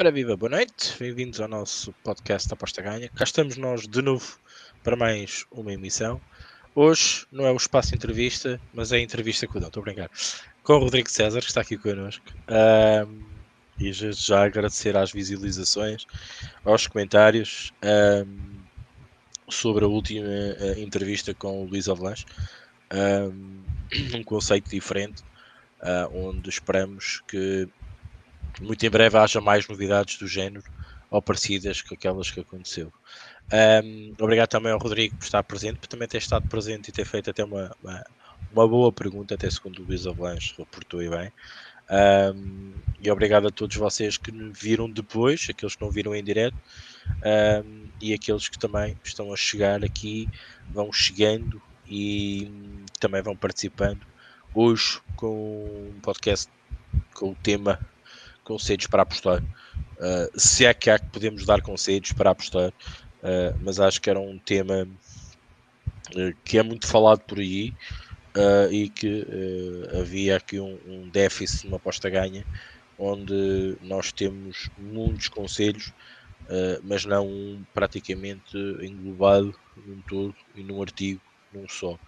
[0.00, 3.10] Ora viva, boa noite, bem-vindos ao nosso podcast Aposta Ganha.
[3.10, 4.38] Cá estamos nós de novo
[4.82, 6.18] para mais uma emissão.
[6.74, 9.84] Hoje não é o espaço entrevista, mas é a entrevista com o Dão, estou a
[9.84, 10.10] brincar,
[10.62, 12.24] com o Rodrigo César, que está aqui connosco.
[12.48, 13.26] Um,
[13.78, 16.06] e já, agradecer às visualizações,
[16.64, 18.56] aos comentários um,
[19.50, 22.24] sobre a última uh, entrevista com o Luís Avalanche.
[22.90, 23.64] Um,
[24.16, 25.22] um conceito diferente,
[25.82, 27.68] uh, onde esperamos que
[28.60, 30.64] muito em breve haja mais novidades do género
[31.10, 32.92] ou parecidas com aquelas que aconteceu.
[33.84, 37.04] Um, obrigado também ao Rodrigo por estar presente, por também ter estado presente e ter
[37.04, 38.04] feito até uma, uma,
[38.52, 41.32] uma boa pergunta, até segundo o Luís Avalanche reportou e bem.
[41.90, 46.56] Um, e obrigado a todos vocês que viram depois, aqueles que não viram em direto,
[47.64, 50.28] um, e aqueles que também estão a chegar aqui,
[50.70, 52.48] vão chegando e
[53.00, 54.06] também vão participando.
[54.54, 56.48] Hoje com um podcast
[57.14, 57.80] com o tema
[58.44, 59.42] conselhos para apostar.
[59.42, 64.08] Uh, se é que há que podemos dar conselhos para apostar, uh, mas acho que
[64.08, 64.88] era um tema
[66.14, 67.74] uh, que é muito falado por aí
[68.70, 69.26] e que
[70.00, 72.46] havia aqui um, um déficit numa aposta ganha,
[72.96, 75.92] onde nós temos muitos conselhos,
[76.84, 79.52] mas não um praticamente englobado
[79.84, 81.20] num todo e num artigo
[81.52, 81.98] num só.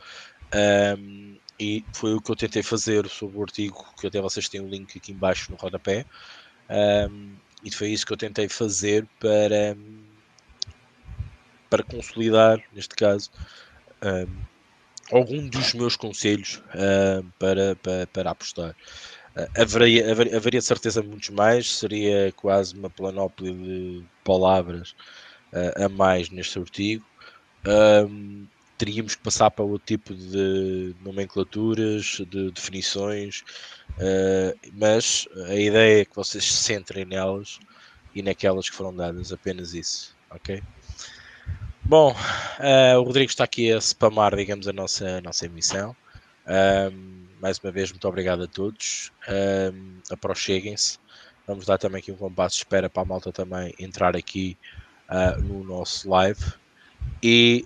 [0.54, 4.60] Um, e foi o que eu tentei fazer sobre o artigo, que até vocês têm
[4.60, 6.04] o um link aqui embaixo no rodapé.
[6.68, 9.76] Um, e foi isso que eu tentei fazer para,
[11.70, 13.30] para consolidar, neste caso,
[14.02, 16.60] um, algum dos meus conselhos
[17.38, 18.74] para, para, para apostar.
[19.36, 24.96] Uh, haveria, haveria, haveria de certeza muitos mais, seria quase uma planóplia de palavras
[25.52, 27.06] uh, a mais neste artigo.
[27.64, 28.48] Um,
[28.82, 33.44] teríamos que passar para outro tipo de nomenclaturas, de definições,
[33.90, 37.60] uh, mas a ideia é que vocês se centrem nelas
[38.12, 40.60] e naquelas que foram dadas, apenas isso, ok?
[41.84, 45.94] Bom, uh, o Rodrigo está aqui a spamar, digamos, a nossa, a nossa emissão.
[47.40, 49.12] Mais uma vez, muito obrigado a todos.
[49.72, 50.98] Um, aproxeguem-se.
[51.46, 54.58] Vamos dar também aqui um compasso de espera para a malta também entrar aqui
[55.08, 56.52] uh, no nosso live.
[57.22, 57.64] E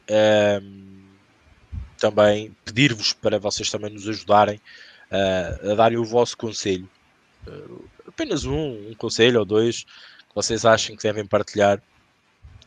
[0.62, 0.95] um,
[1.96, 4.60] também pedir-vos para vocês também nos ajudarem
[5.10, 6.88] uh, a darem o vosso conselho.
[7.46, 11.82] Uh, apenas um, um conselho ou dois que vocês achem que devem partilhar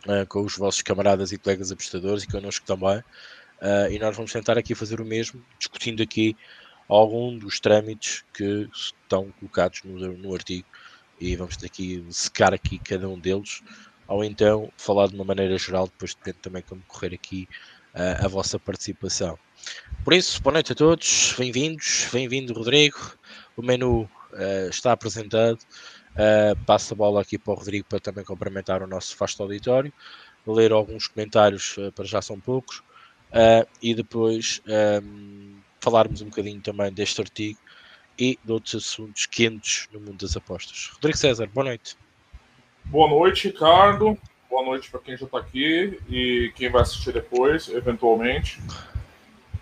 [0.05, 3.03] uh, com os vossos camaradas e colegas apostadores e connosco também.
[3.91, 6.35] e nós vamos tentar aqui fazer o mesmo, discutindo aqui
[6.87, 10.65] algum dos trâmites que estão colocados no, no artigo
[11.19, 13.61] e vamos ter aqui secar aqui cada um deles
[14.07, 17.47] ou então falar de uma maneira geral, depois depende também como correr aqui
[17.93, 19.37] a vossa participação.
[20.03, 22.97] Por isso, boa noite a todos, bem-vindos, bem-vindo Rodrigo,
[23.55, 25.59] o menu uh, está apresentado,
[26.13, 29.91] uh, passo a bola aqui para o Rodrigo para também cumprimentar o nosso vasto auditório,
[30.47, 32.81] ler alguns comentários, uh, para já são poucos,
[33.79, 37.59] e depois ehm, falarmos um bocadinho também deste artigo
[38.17, 40.89] e de outros assuntos quentes no mundo das apostas.
[40.95, 41.95] Rodrigo César, boa noite.
[42.85, 44.17] Boa noite, Ricardo.
[44.49, 48.59] Boa noite para quem já está aqui e quem vai assistir depois, eventualmente.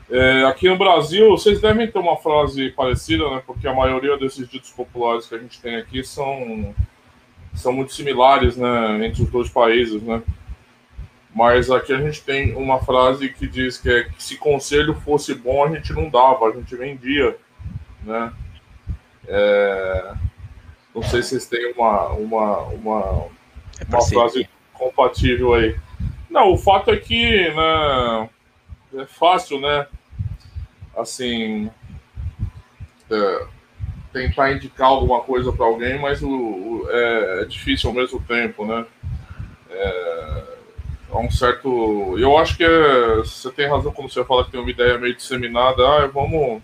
[0.09, 3.44] É, aqui no Brasil, vocês devem ter uma frase parecida, né?
[3.46, 6.74] Porque a maioria desses ditos populares que a gente tem aqui são,
[7.53, 9.06] são muito similares, né?
[9.06, 10.24] Entre os dois países, né?
[11.36, 15.36] Mas aqui a gente tem uma frase que diz que, é, que se conselho fosse
[15.36, 17.38] bom, a gente não dava, a gente vendia,
[18.04, 18.31] né?
[19.28, 20.14] É,
[20.96, 23.28] não sei se vocês têm uma, uma, uma,
[23.81, 25.76] é uma frase compatível aí.
[26.30, 28.30] Não, o fato é que né,
[28.96, 29.88] é fácil, né?
[30.96, 31.70] Assim,
[33.10, 33.46] é,
[34.12, 38.66] tentar indicar alguma coisa para alguém, mas o, o é, é, difícil ao mesmo tempo,
[38.66, 38.86] né?
[39.70, 40.44] É,
[41.12, 42.18] é um certo.
[42.18, 45.16] Eu acho que é, você tem razão quando você fala que tem uma ideia meio
[45.16, 45.84] disseminada.
[45.84, 46.62] Ah, vamos.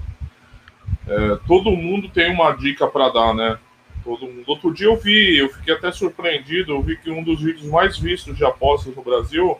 [1.07, 3.57] É, todo mundo tem uma dica para dar, né?
[4.03, 4.43] Todo mundo.
[4.47, 7.97] Outro dia eu vi, eu fiquei até surpreendido, eu vi que um dos vídeos mais
[7.97, 9.57] vistos de apostas no Brasil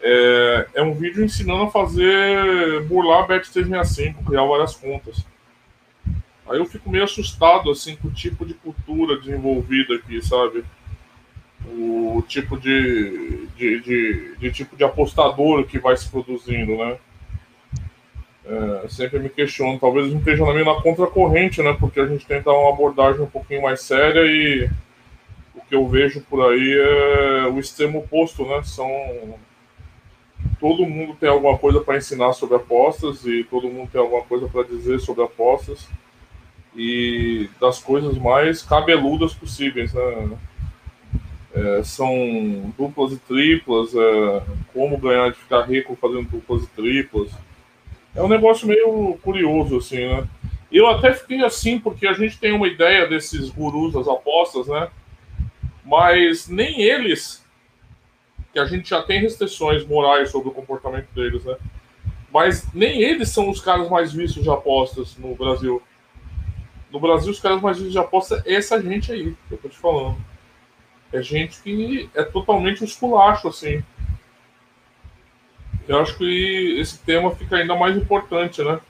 [0.00, 5.24] é, é um vídeo ensinando a fazer burlar a Bet365, criar várias contas.
[6.48, 10.64] Aí eu fico meio assustado assim com o tipo de cultura desenvolvida aqui, sabe?
[11.66, 16.96] O, tipo de, de, de, de tipo de apostador que vai se produzindo, né?
[18.48, 21.76] É, sempre me questiono, talvez não esteja meio na contracorrente, né?
[21.78, 24.70] Porque a gente tenta uma abordagem um pouquinho mais séria e
[25.52, 28.62] o que eu vejo por aí é o extremo oposto, né?
[28.62, 28.88] São
[30.60, 34.46] todo mundo tem alguma coisa para ensinar sobre apostas e todo mundo tem alguma coisa
[34.46, 35.88] para dizer sobre apostas
[36.76, 40.38] e das coisas mais cabeludas possíveis, né?
[41.52, 44.42] É, são duplas e triplas, é,
[44.74, 47.30] como ganhar de ficar rico fazendo duplas e triplas.
[48.16, 50.26] É um negócio meio curioso, assim, né?
[50.72, 54.88] Eu até fiquei assim, porque a gente tem uma ideia desses gurus das apostas, né?
[55.84, 57.44] Mas nem eles,
[58.52, 61.56] que a gente já tem restrições morais sobre o comportamento deles, né?
[62.32, 65.82] Mas nem eles são os caras mais vistos de apostas no Brasil.
[66.90, 69.68] No Brasil, os caras mais vistos de apostas é essa gente aí, que eu tô
[69.68, 70.16] te falando.
[71.12, 73.84] É gente que é totalmente esculacho, assim.
[75.88, 78.80] Eu acho que esse tema fica ainda mais importante, né?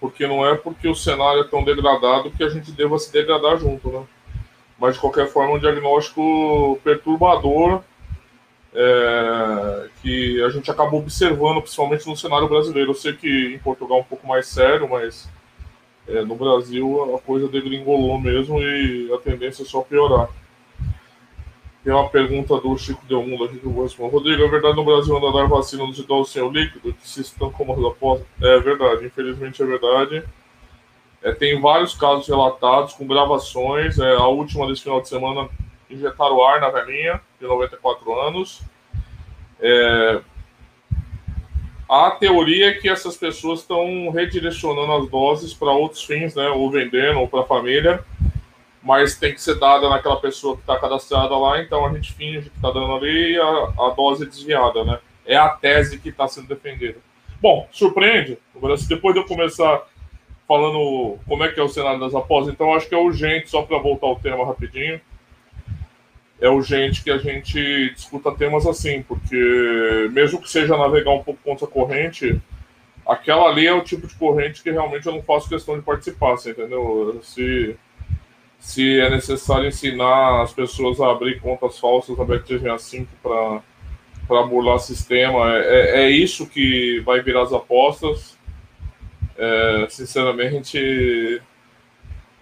[0.00, 3.58] Porque não é porque o cenário é tão degradado que a gente deva se degradar
[3.58, 4.02] junto, né?
[4.78, 7.82] Mas, de qualquer forma, um diagnóstico perturbador
[8.74, 12.90] é, que a gente acaba observando, principalmente no cenário brasileiro.
[12.90, 15.28] Eu sei que em Portugal é um pouco mais sério, mas
[16.08, 20.28] é, no Brasil a coisa degringolou mesmo e a tendência é só piorar.
[21.82, 24.12] Tem uma pergunta do Chico Del Mundo aqui que eu vou responder.
[24.12, 27.22] Rodrigo, é verdade no Brasil anda dar vacina nos idosos sem o líquido, que se
[27.22, 27.74] estão como?
[28.42, 30.22] É verdade, infelizmente é verdade.
[31.22, 33.98] É, tem vários casos relatados com gravações.
[33.98, 35.48] É, a última desse final de semana
[35.90, 38.62] injetaram ar na velhinha, de 94 anos.
[39.58, 40.20] É,
[41.88, 46.48] a teoria é que essas pessoas estão redirecionando as doses para outros fins, né?
[46.50, 48.04] Ou vendendo, ou para a família.
[48.82, 52.48] Mas tem que ser dada naquela pessoa que está cadastrada lá, então a gente finge
[52.48, 54.98] que está dando ali a, a dose é desviada, né?
[55.26, 56.98] É a tese que está sendo defendida.
[57.40, 58.38] Bom, surpreende.
[58.88, 59.82] Depois de eu começar
[60.48, 63.62] falando como é que é o cenário das apostas, então acho que é urgente, só
[63.62, 65.00] para voltar ao tema rapidinho,
[66.40, 71.38] é urgente que a gente discuta temas assim, porque mesmo que seja navegar um pouco
[71.44, 72.40] contra a corrente,
[73.06, 76.32] aquela ali é o tipo de corrente que realmente eu não faço questão de participar,
[76.32, 77.20] você entendeu?
[77.22, 77.76] Se,
[78.60, 85.56] se é necessário ensinar as pessoas a abrir contas falsas na Bet365 para burlar sistema,
[85.56, 88.38] é, é isso que vai virar as apostas.
[89.36, 91.40] É, sinceramente,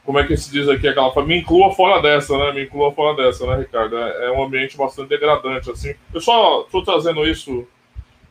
[0.05, 2.53] como é que se diz aqui aquela me inclua fora dessa, né?
[2.53, 3.97] Me inclua fora dessa, né, Ricardo?
[3.97, 5.95] É, é um ambiente bastante degradante, assim.
[6.13, 7.65] Eu só estou trazendo isso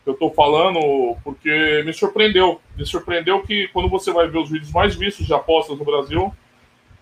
[0.03, 2.59] que eu estou falando porque me surpreendeu.
[2.75, 6.33] Me surpreendeu que quando você vai ver os vídeos mais vistos de apostas no Brasil,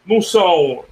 [0.06, 0.86] não são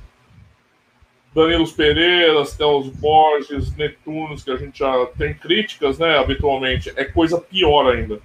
[1.33, 6.91] Danilos Pereira, Telos Borges, Netunos, que a gente já tem críticas, né, habitualmente.
[6.95, 8.19] É coisa pior ainda.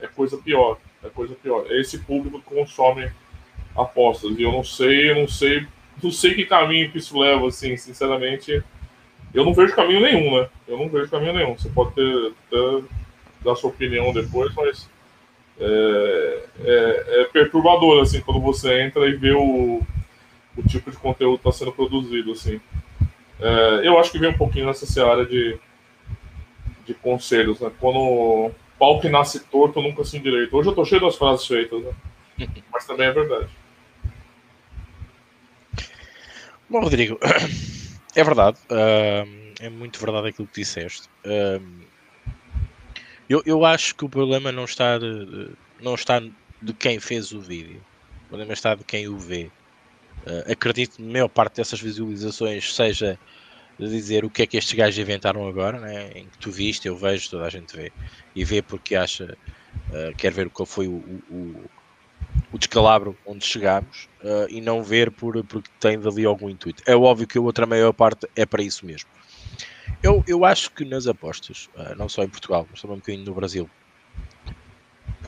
[0.00, 0.78] É coisa pior.
[1.02, 1.66] É coisa pior.
[1.68, 3.10] É esse público que consome
[3.74, 4.38] apostas.
[4.38, 5.66] E eu não sei, eu não sei,
[6.02, 8.62] não sei que caminho que isso leva, assim, sinceramente.
[9.32, 10.48] Eu não vejo caminho nenhum, né?
[10.68, 11.56] Eu não vejo caminho nenhum.
[11.56, 12.84] Você pode ter, ter
[13.42, 14.88] dar sua opinião depois, mas
[15.58, 19.80] é, é, é, perturbador, assim, quando você entra e vê o,
[20.56, 22.60] o tipo de conteúdo está sendo produzido, assim.
[23.40, 25.58] É, eu acho que vem um pouquinho nessa seara de,
[26.86, 27.70] de conselhos, né?
[27.80, 30.56] Quando pau que nasce torto nunca se endireita.
[30.56, 31.92] Hoje eu tô cheio das frases feitas, né?
[32.72, 33.48] Mas também é verdade.
[36.68, 37.18] Bom, Rodrigo,
[38.14, 38.58] é verdade.
[38.70, 41.08] Uh, é muito verdade aquilo que disseste.
[41.24, 41.82] Uh,
[43.28, 47.40] eu, eu acho que o problema não está de, não está de quem fez o
[47.40, 47.82] vídeo.
[48.26, 49.50] O problema está de quem o vê.
[50.26, 53.18] Uh, acredito que a maior parte dessas visualizações seja
[53.78, 56.10] de dizer o que é que estes gajos inventaram agora, né?
[56.14, 57.92] em que tu viste, eu vejo, toda a gente vê,
[58.34, 59.36] e vê porque acha,
[59.90, 60.94] uh, quer ver qual foi o,
[61.30, 61.70] o,
[62.52, 66.82] o descalabro onde chegámos uh, e não ver por, porque tem dali algum intuito.
[66.86, 69.08] É óbvio que a outra maior parte é para isso mesmo.
[70.02, 73.24] Eu, eu acho que nas apostas, uh, não só em Portugal, mas também um bocadinho
[73.24, 73.68] no Brasil,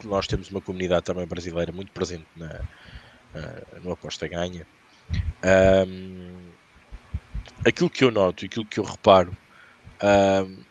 [0.04, 2.60] nós temos uma comunidade também brasileira muito presente na,
[3.82, 4.66] no Aposta Ganha.
[5.44, 6.34] Um,
[7.66, 9.36] aquilo que eu noto, aquilo que eu reparo,
[10.02, 10.64] um,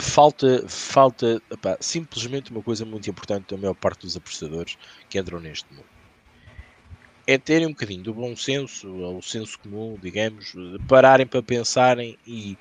[0.00, 1.42] falta, falta
[1.80, 5.86] simplesmente uma coisa muito importante da maior parte dos apostadores que entram neste mundo.
[7.26, 10.54] É terem um bocadinho do bom senso, ou senso comum, digamos,
[10.88, 12.58] pararem para pensarem e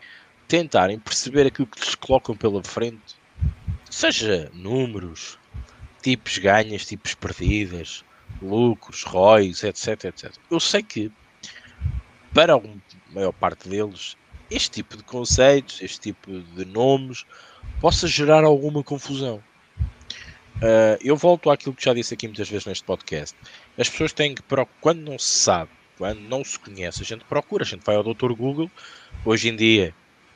[0.47, 3.15] tentarem perceber aquilo que lhes colocam pela frente,
[3.89, 5.39] seja números,
[6.01, 8.03] tipos ganhas, tipos perdidas,
[8.41, 10.33] lucros, ROIs, etc, etc.
[10.49, 11.11] Eu sei que
[12.33, 12.61] para a
[13.13, 14.15] maior parte deles
[14.49, 17.25] este tipo de conceitos, este tipo de nomes,
[17.79, 19.41] possa gerar alguma confusão.
[20.57, 23.35] Uh, eu volto àquilo que já disse aqui muitas vezes neste podcast.
[23.77, 24.43] As pessoas têm que,
[24.79, 28.03] quando não se sabe, quando não se conhece, a gente procura, a gente vai ao
[28.03, 28.33] Dr.
[28.33, 28.69] Google.
[29.25, 29.95] Hoje em dia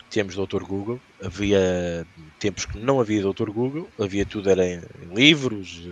[0.09, 0.63] temos Dr.
[0.63, 0.99] Google.
[1.23, 2.07] Havia
[2.39, 3.49] tempos que não havia Dr.
[3.51, 4.81] Google, havia tudo era em
[5.13, 5.89] livros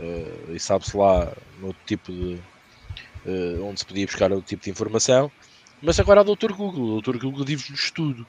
[0.00, 2.38] uh, e sabe-se lá no tipo de,
[3.28, 5.30] uh, onde se podia buscar outro tipo de informação,
[5.82, 6.52] mas agora há o Dr.
[6.52, 6.96] Google.
[6.96, 7.18] O Dr.
[7.18, 8.26] Google diz-nos tudo.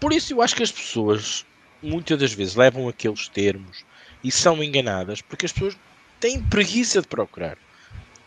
[0.00, 1.46] Por isso eu acho que as pessoas
[1.82, 3.84] muitas das vezes levam aqueles termos
[4.22, 5.76] e são enganadas porque as pessoas
[6.18, 7.56] têm preguiça de procurar,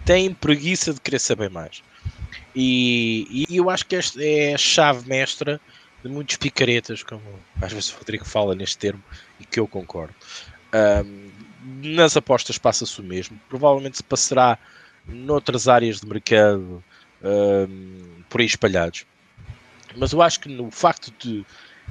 [0.06, 1.84] têm preguiça de querer saber mais.
[2.56, 5.60] E, e eu acho que esta é a chave mestra
[6.04, 7.22] de muitos picaretas, como
[7.62, 9.04] às vezes o Rodrigo fala neste termo,
[9.40, 10.16] e que eu concordo.
[10.74, 11.30] Um,
[11.84, 13.40] nas apostas passa-se o mesmo.
[13.50, 14.58] Provavelmente se passará
[15.10, 16.84] noutras áreas de mercado
[17.24, 19.06] um, por aí espalhados.
[19.96, 21.46] Mas eu acho que no facto de uh,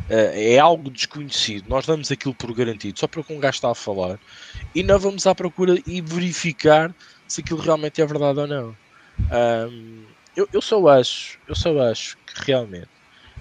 [0.09, 3.75] é algo desconhecido, nós damos aquilo por garantido, só para que um gajo está a
[3.75, 4.19] falar,
[4.75, 6.95] e não vamos à procura e verificar
[7.27, 8.77] se aquilo realmente é verdade ou não.
[9.71, 10.05] Um,
[10.37, 12.89] eu, eu só acho, eu só acho que realmente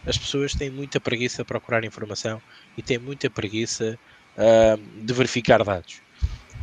[0.06, 2.42] as pessoas têm muita preguiça de procurar informação
[2.78, 4.00] e têm muita preguiça
[4.36, 6.02] uh, de verificar dados.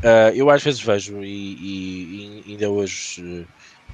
[0.04, 3.46] Uh, eu às vezes vejo, e, e, e ainda hoje,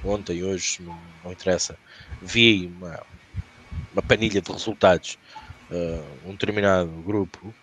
[0.03, 1.79] ontem, hoje, não, não interessa,
[2.21, 3.01] vi uma,
[3.93, 5.17] uma panilha de resultados,
[5.69, 7.55] uh, um determinado grupo,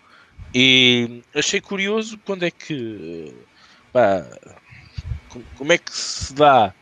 [0.51, 3.35] e achei curioso quando é que,
[3.93, 4.25] pá,
[5.55, 6.73] como é que se dá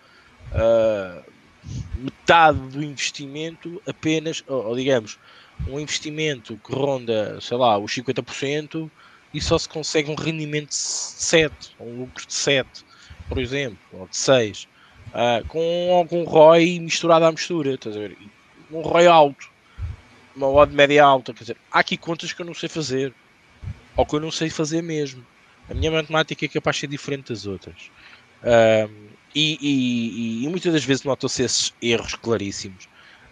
[0.53, 1.31] uh,
[1.97, 5.19] metade do investimento apenas, ou, ou, digamos,
[5.67, 8.89] um investimento que ronda, sei lá, os 50%
[9.38, 12.67] e só se consegue um rendimento de 7, um lucro de 7,
[13.29, 14.67] por exemplo, ou de 6, uh,
[15.13, 18.17] ah, com algum ROI misturado à mistura, estás a ver?
[18.72, 19.48] Um ROI alto,
[20.36, 23.13] uma odd média alta, quer dizer, há aqui contas que eu não sei fazer,
[23.96, 25.24] ou que eu não sei fazer mesmo.
[25.70, 27.91] A minha matemática é capaz de ser diferente das outras.
[28.41, 28.91] Uh,
[29.36, 32.89] e, e, e, muitas das vezes notam-se esses erros claríssimos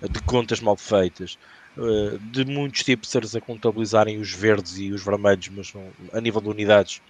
[0.08, 1.36] de contas mal feitas,
[1.78, 6.40] eh, de muitos tipsters a contabilizarem os verdes e os vermelhos, mas não, a nível
[6.40, 7.02] de unidades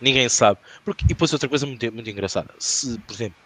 [0.00, 0.58] ninguém sabe.
[0.84, 3.36] Porque, e depois outra coisa muito, muito engraçada, se, por exemplo,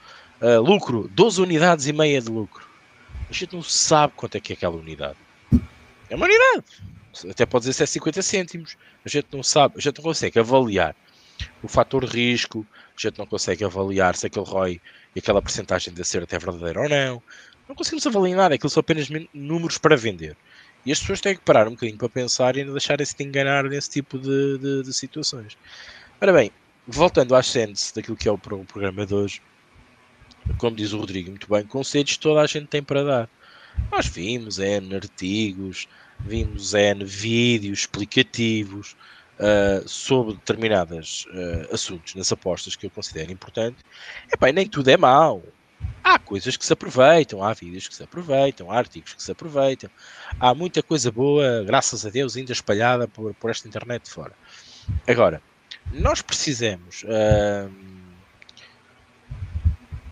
[0.40, 2.66] uh, lucro, 12 unidades e meia de lucro,
[3.28, 5.16] a gente não sabe quanto é que é aquela unidade.
[6.10, 6.64] É uma unidade.
[7.30, 8.76] Até pode dizer se é 50 cêntimos.
[9.04, 10.94] A gente não sabe, a gente não consegue avaliar
[11.62, 14.80] o fator risco, a gente não consegue avaliar se aquele ROI
[15.14, 17.22] e aquela porcentagem de ser até verdadeiro ou não.
[17.68, 20.36] Não conseguimos avaliar nada, aquilo são apenas números para vender.
[20.84, 23.64] E as pessoas têm que parar um bocadinho para pensar e não deixarem-se de enganar
[23.64, 25.56] nesse tipo de, de, de, situações.
[26.20, 26.50] Ora bem,
[26.86, 29.40] voltando às sense daquilo que é o programa de hoje,
[30.58, 33.30] como diz o Rodrigo muito bem, conselhos toda a gente tem para dar.
[33.90, 38.96] Nós vimos N artigos, vimos N vídeos explicativos,
[39.38, 43.78] uh, sobre determinados uh, assuntos nas apostas que eu considero importante,
[44.32, 45.42] epá, nem tudo é mau.
[46.04, 49.90] Há coisas que se aproveitam, há vídeos que se aproveitam, há artigos que se aproveitam,
[50.38, 54.32] há muita coisa boa, graças a Deus, ainda espalhada por, por esta internet de fora.
[55.06, 55.40] Agora,
[55.92, 57.70] nós precisamos uh,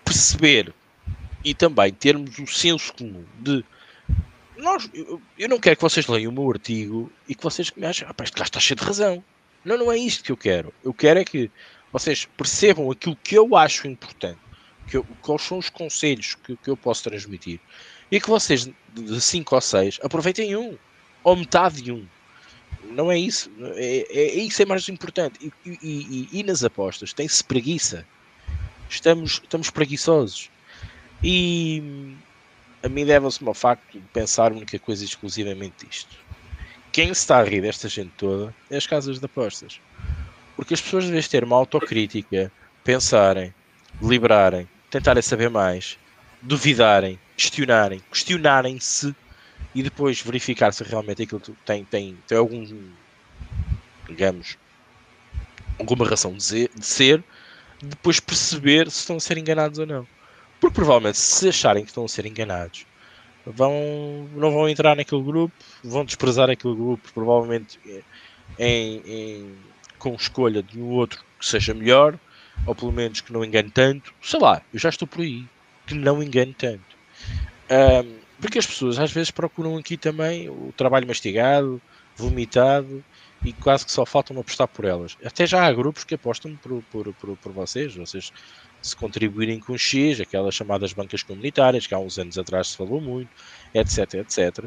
[0.05, 0.75] perceber
[1.45, 3.65] e também termos o senso comum de
[4.61, 7.87] nós, eu, eu, não quero que vocês leiam o meu artigo e que vocês me
[7.87, 9.25] achem, ah, este gajo está cheio de razão.
[9.64, 10.73] Não, não é isto que eu quero.
[10.83, 11.50] Eu quero é que
[11.93, 14.38] vocês percebam aquilo que eu acho importante,
[14.87, 17.61] que eu, quais são os conselhos que, que eu posso transmitir,
[18.11, 20.76] e que vocês, de 5 ou 6, aproveitem um,
[21.23, 22.07] ou metade de um.
[22.90, 23.50] Não é isso.
[23.75, 25.52] É, é, é isso é mais importante.
[25.64, 25.79] E, e,
[26.33, 28.07] e, e nas apostas tem-se preguiça.
[28.88, 30.50] Estamos, estamos preguiçosos.
[31.23, 32.17] E
[32.83, 36.17] a mim leva-se ao facto de pensar única coisa exclusivamente isto.
[36.93, 39.81] Quem está a rir desta gente toda é as casas de apostas.
[40.57, 42.51] Porque as pessoas devem ter uma autocrítica,
[42.83, 43.55] pensarem,
[44.01, 45.99] deliberarem, tentarem saber mais,
[46.43, 49.15] duvidarem, questionarem, questionarem-se
[49.75, 52.67] e depois verificar se realmente aquilo tem, tem, tem algum,
[54.09, 54.59] digamos,
[55.79, 57.23] alguma razão de ser,
[57.83, 60.07] depois perceber se estão a ser enganados ou não.
[60.61, 62.87] Porque provavelmente se acharem que estão a ser enganados,
[63.47, 67.79] vão, não vão entrar naquele grupo, vão desprezar aquele grupo, provavelmente
[68.59, 69.55] em, em,
[69.99, 72.19] com escolha de um outro que seja melhor,
[72.67, 74.12] ou pelo menos que não engane tanto.
[74.21, 75.47] Sei lá, eu já estou por aí,
[75.87, 76.97] que não engane tanto.
[77.71, 81.81] Um, porque as pessoas às vezes procuram aqui também o trabalho mastigado,
[82.17, 83.05] vomitado
[83.45, 85.17] e quase que só faltam apostar por elas.
[85.25, 88.33] Até já há grupos que apostam por, por, por, por vocês, vocês
[88.83, 93.01] se contribuírem com X, aquelas chamadas bancas comunitárias, que há uns anos atrás se falou
[93.01, 93.31] muito,
[93.75, 94.65] etc, etc.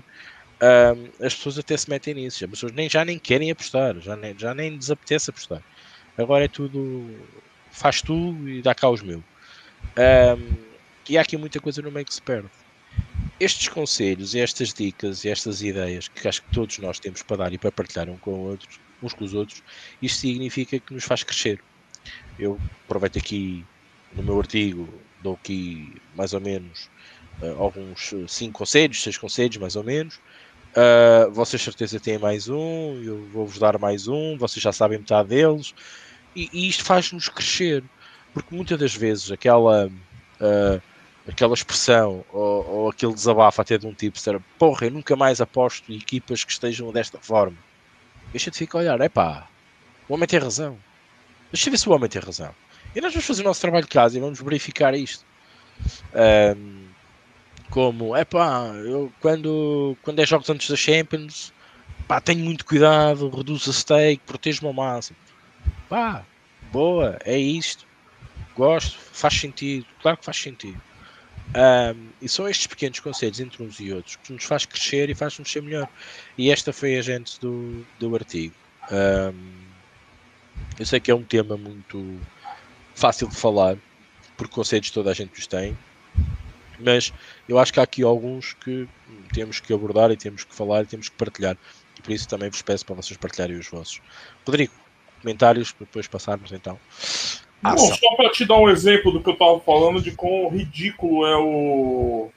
[0.62, 4.16] Um, as pessoas até se metem nisso, as pessoas nem, já nem querem apostar, já
[4.16, 5.62] nem, já nem desapetece apostar.
[6.18, 7.10] Agora é tudo,
[7.72, 9.24] faz tu e dá cá os meus.
[9.98, 10.56] Um,
[11.10, 12.50] e há aqui muita coisa no meio que se perde.
[13.40, 17.54] Estes conselhos, estas dicas e estas ideias que acho que todos nós temos para dar
[17.54, 19.62] e para partilhar um com outros, uns com os outros,
[20.02, 21.60] isto significa que nos faz crescer.
[22.40, 23.66] Eu aproveito aqui
[24.16, 24.88] no meu artigo
[25.22, 26.90] dou aqui mais ou menos
[27.42, 30.20] uh, alguns 5 conselhos, 6 conselhos mais ou menos.
[30.76, 35.30] Uh, vocês certeza têm mais um, eu vou-vos dar mais um, vocês já sabem metade
[35.30, 35.74] deles,
[36.36, 37.84] e, e isto faz-nos crescer,
[38.34, 40.82] porque muitas das vezes aquela, uh,
[41.28, 45.40] aquela expressão ou, ou, aquele desabafo até de um tipo, será, porra, eu nunca mais
[45.40, 47.58] aposto em equipas que estejam desta forma.
[48.32, 49.48] Deixa de ficar a olhar, pá,
[50.10, 50.76] o homem tem razão.
[51.52, 52.54] Deixa ver se o homem tem razão.
[52.96, 55.26] E nós vamos fazer o nosso trabalho de casa e vamos verificar isto.
[56.58, 56.84] Um,
[57.70, 61.52] como, é pá, eu quando, quando é jogos antes da Champions,
[62.08, 65.18] pá, tenho muito cuidado, reduzo a stake, protejo-me ao máximo.
[65.90, 66.24] Pá,
[66.72, 67.86] boa, é isto.
[68.56, 70.80] Gosto, faz sentido, claro que faz sentido.
[71.56, 75.16] Um, e são estes pequenos conselhos entre uns e outros que nos faz crescer e
[75.16, 75.88] faz-nos ser melhor.
[76.38, 78.56] E esta foi a gente do, do artigo.
[78.92, 79.64] Um,
[80.80, 82.20] eu sei que é um tema muito
[82.96, 83.78] fácil de falar,
[84.38, 85.78] porque conselhos toda a gente os tem,
[86.80, 87.14] mas
[87.48, 88.88] eu acho que há aqui alguns que
[89.34, 91.58] temos que abordar e temos que falar e temos que partilhar.
[91.98, 94.02] E por isso também vos peço para vocês partilharem os vossos.
[94.46, 94.74] Rodrigo,
[95.22, 96.80] comentários para depois passarmos então.
[97.62, 101.26] Bom, só para te dar um exemplo do que eu estava falando de quão ridículo
[101.26, 102.30] é o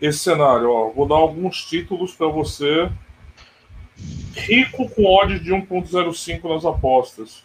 [0.00, 0.70] esse cenário.
[0.70, 0.90] Ó.
[0.90, 2.90] Vou dar alguns títulos para você.
[4.34, 7.44] Rico com odds de 1.05 nas apostas.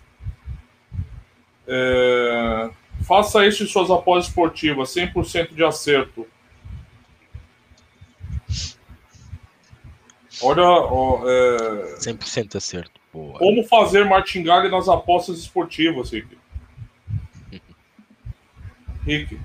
[1.67, 2.69] É...
[3.03, 6.25] Faça isso em suas apostas esportivas, 100% de acerto.
[10.41, 11.95] Olha, ó, é...
[11.97, 13.01] 100% de acerto.
[13.13, 13.39] Boa.
[13.39, 16.38] Como fazer martingale nas apostas esportivas, Rick?
[19.05, 19.39] Rick.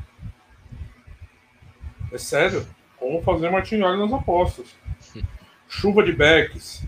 [2.12, 2.66] É sério?
[2.98, 4.66] Como fazer martingale nas apostas?
[5.68, 6.84] Chuva de backs.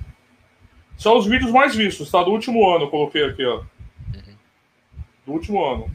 [0.98, 2.22] São os vídeos mais vistos, tá?
[2.22, 3.62] Do último ano, eu coloquei aqui, ó.
[5.26, 5.90] Do último ano.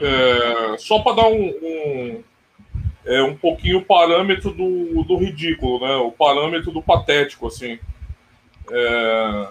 [0.00, 2.24] É, só para dar um, um,
[3.04, 5.94] é, um pouquinho o parâmetro do, do ridículo, né?
[5.96, 7.78] O parâmetro do patético, assim.
[8.70, 9.48] É,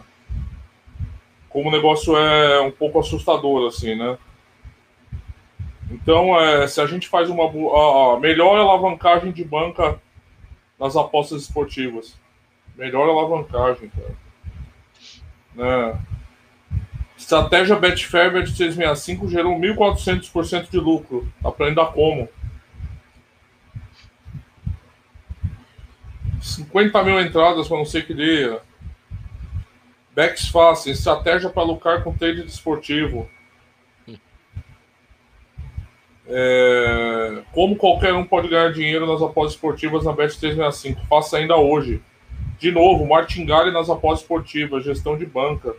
[1.49, 4.17] como o negócio é um pouco assustador, assim, né?
[5.91, 10.01] Então, é, se a gente faz uma a melhor alavancagem de banca
[10.79, 12.17] nas apostas esportivas,
[12.75, 14.15] melhor alavancagem, cara.
[15.53, 15.99] Né?
[17.31, 21.31] Estratégia Betfair Bet 665 gerou 1.400% de lucro.
[21.41, 22.27] Aprenda como.
[26.41, 28.59] 50 mil entradas para não sei que dia.
[30.13, 33.29] Backs fácil, estratégia para lucrar com trade desportivo.
[36.27, 41.07] É, como qualquer um pode ganhar dinheiro nas apostas esportivas na Bet 365?
[41.07, 42.03] Faça ainda hoje.
[42.59, 45.73] De novo, martingale nas apostas esportivas, gestão de banca.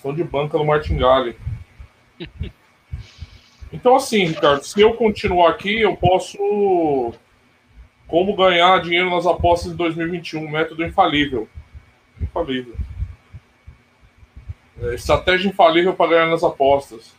[0.00, 1.36] Gestão de banca no martingale.
[3.72, 7.14] Então, assim, Ricardo, se eu continuar aqui, eu posso.
[8.08, 10.50] Como ganhar dinheiro nas apostas em 2021?
[10.50, 11.48] Método infalível.
[12.20, 12.74] Infalível.
[14.82, 17.14] É, estratégia infalível para ganhar nas apostas.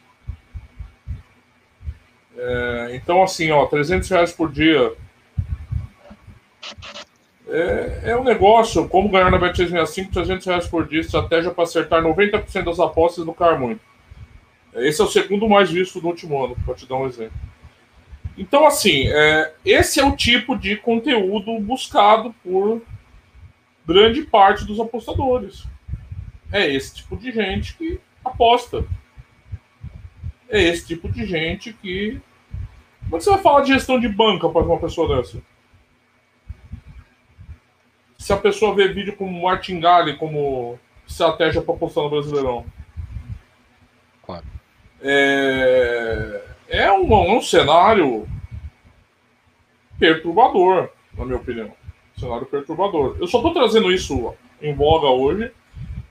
[2.36, 4.94] É, então, assim, ó, 300 reais por dia.
[7.53, 12.01] É, é um negócio, como ganhar na Bet365, 300 reais por dia, estratégia para acertar
[12.01, 13.81] 90% das apostas lucrar muito.
[14.73, 17.37] Esse é o segundo mais visto do último ano, para te dar um exemplo.
[18.37, 22.81] Então, assim, é, esse é o tipo de conteúdo buscado por
[23.85, 25.65] grande parte dos apostadores.
[26.53, 28.85] É esse tipo de gente que aposta.
[30.47, 32.21] É esse tipo de gente que.
[33.03, 35.41] Como é você vai falar de gestão de banca para uma pessoa dessa?
[38.21, 42.63] Se a pessoa vê vídeo como martingale como estratégia para apostar no Brasileirão.
[44.23, 44.45] Claro.
[45.01, 48.27] É, é um, um cenário
[49.99, 51.71] perturbador, na minha opinião
[52.15, 53.17] cenário perturbador.
[53.19, 55.51] Eu só estou trazendo isso em voga hoje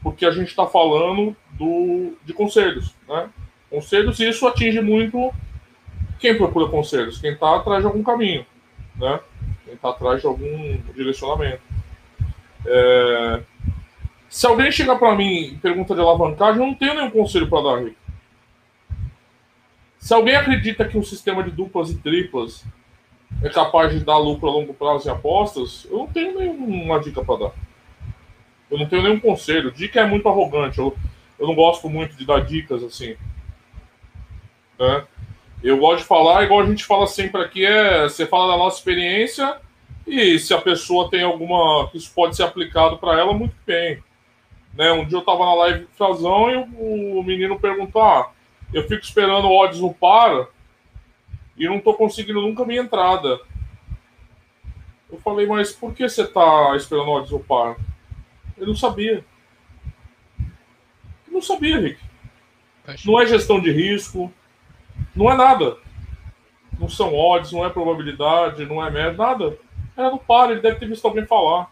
[0.02, 2.92] porque a gente está falando do, de conselhos.
[3.08, 3.30] Né?
[3.70, 5.32] Conselhos, e isso atinge muito
[6.18, 8.44] quem procura conselhos, quem está atrás de algum caminho,
[8.96, 9.20] né?
[9.64, 11.69] quem está atrás de algum direcionamento.
[12.66, 13.42] É...
[14.28, 17.62] Se alguém chegar para mim e pergunta de alavancagem, eu não tenho nenhum conselho para
[17.62, 17.96] dar, Rico.
[19.98, 22.64] Se alguém acredita que um sistema de duplas e triplas
[23.42, 27.24] é capaz de dar lucro a longo prazo em apostas, eu não tenho nenhuma dica
[27.24, 27.52] para dar.
[28.70, 29.72] Eu não tenho nenhum conselho.
[29.72, 30.78] Dica é muito arrogante.
[30.78, 30.96] Eu,
[31.38, 33.16] eu não gosto muito de dar dicas assim.
[34.78, 35.04] Né?
[35.62, 38.78] Eu gosto de falar, igual a gente fala sempre aqui, é você fala da nossa
[38.78, 39.58] experiência
[40.06, 41.88] e se a pessoa tem alguma.
[41.90, 44.02] que isso pode ser aplicado para ela, muito bem.
[44.74, 44.92] Né?
[44.92, 48.30] Um dia eu estava na live de Frazão e o, o menino perguntou: ah,
[48.72, 50.48] eu fico esperando odds no par
[51.56, 53.40] e não tô conseguindo nunca minha entrada.
[55.10, 57.76] Eu falei, mas por que você tá esperando odds no par?
[58.56, 59.24] Ele não sabia.
[61.26, 62.00] Ele não sabia, Rick.
[63.04, 64.32] Não é gestão de risco,
[65.14, 65.76] não é nada.
[66.78, 69.58] Não são odds, não é probabilidade, não é média, nada.
[70.00, 71.70] Era no par, ele deve ter visto alguém falar.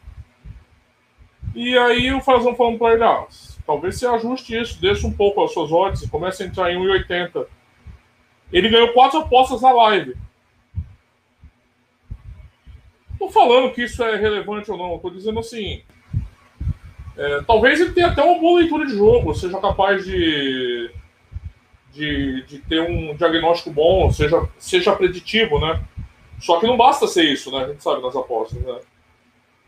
[1.54, 3.26] E aí o Frazão falando para ele, ah,
[3.66, 7.46] talvez você ajuste isso, deixe um pouco as suas odds, comece a entrar em 1,80.
[8.52, 10.14] Ele ganhou quatro apostas na live.
[13.18, 15.82] Tô falando que isso é relevante ou não, tô dizendo assim.
[17.16, 20.90] É, talvez ele tenha até uma boa leitura de jogo, seja capaz de,
[21.92, 25.82] de, de ter um diagnóstico bom, seja, seja preditivo, né?
[26.40, 27.64] Só que não basta ser isso, né?
[27.64, 28.78] A gente sabe nas apostas, né?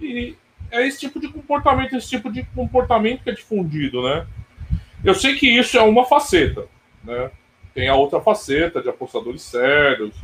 [0.01, 0.37] E
[0.71, 4.27] é esse tipo de comportamento, esse tipo de comportamento que é difundido, né?
[5.05, 6.67] Eu sei que isso é uma faceta,
[7.03, 7.31] né?
[7.75, 10.15] Tem a outra faceta de apostadores sérios,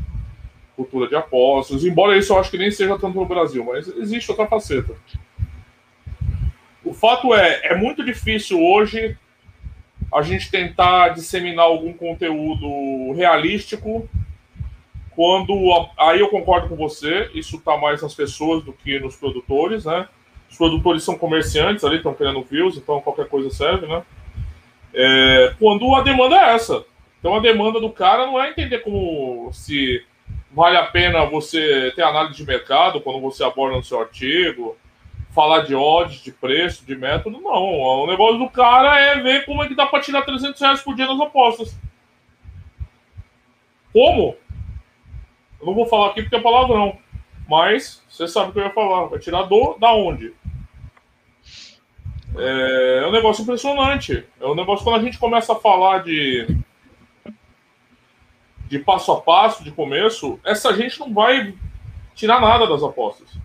[0.76, 4.30] cultura de apostas, embora isso eu acho que nem seja tanto no Brasil, mas existe
[4.30, 4.94] outra faceta.
[6.84, 9.16] O fato é, é muito difícil hoje
[10.12, 14.08] a gente tentar disseminar algum conteúdo realístico
[15.16, 15.54] quando
[15.96, 20.06] aí eu concordo com você, isso está mais nas pessoas do que nos produtores, né?
[20.50, 24.02] Os produtores são comerciantes ali, estão querendo views, então qualquer coisa serve, né?
[24.92, 26.84] É, quando a demanda é essa.
[27.18, 30.04] Então a demanda do cara não é entender como se
[30.52, 34.76] vale a pena você ter análise de mercado quando você aborda no seu artigo,
[35.34, 37.52] falar de odds, de preço, de método, não.
[37.52, 40.94] O negócio do cara é ver como é que dá para tirar 300 reais por
[40.94, 41.74] dia nas apostas.
[43.94, 44.36] Como?
[45.66, 46.96] Não vou falar aqui porque é palavrão.
[47.48, 49.06] Mas você sabe o que eu ia falar.
[49.06, 50.32] Vai tirar do da onde?
[52.36, 54.24] É, é um negócio impressionante.
[54.40, 56.46] É um negócio quando a gente começa a falar de
[58.68, 61.54] de passo a passo, de começo, essa gente não vai
[62.16, 63.38] tirar nada das apostas.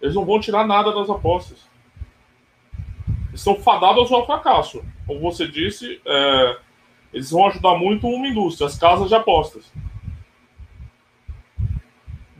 [0.00, 1.58] Eles não vão tirar nada das apostas.
[3.34, 4.82] Estão fadados ao fracasso.
[5.06, 6.56] Como você disse, é,
[7.12, 9.70] eles vão ajudar muito uma indústria, as casas de apostas.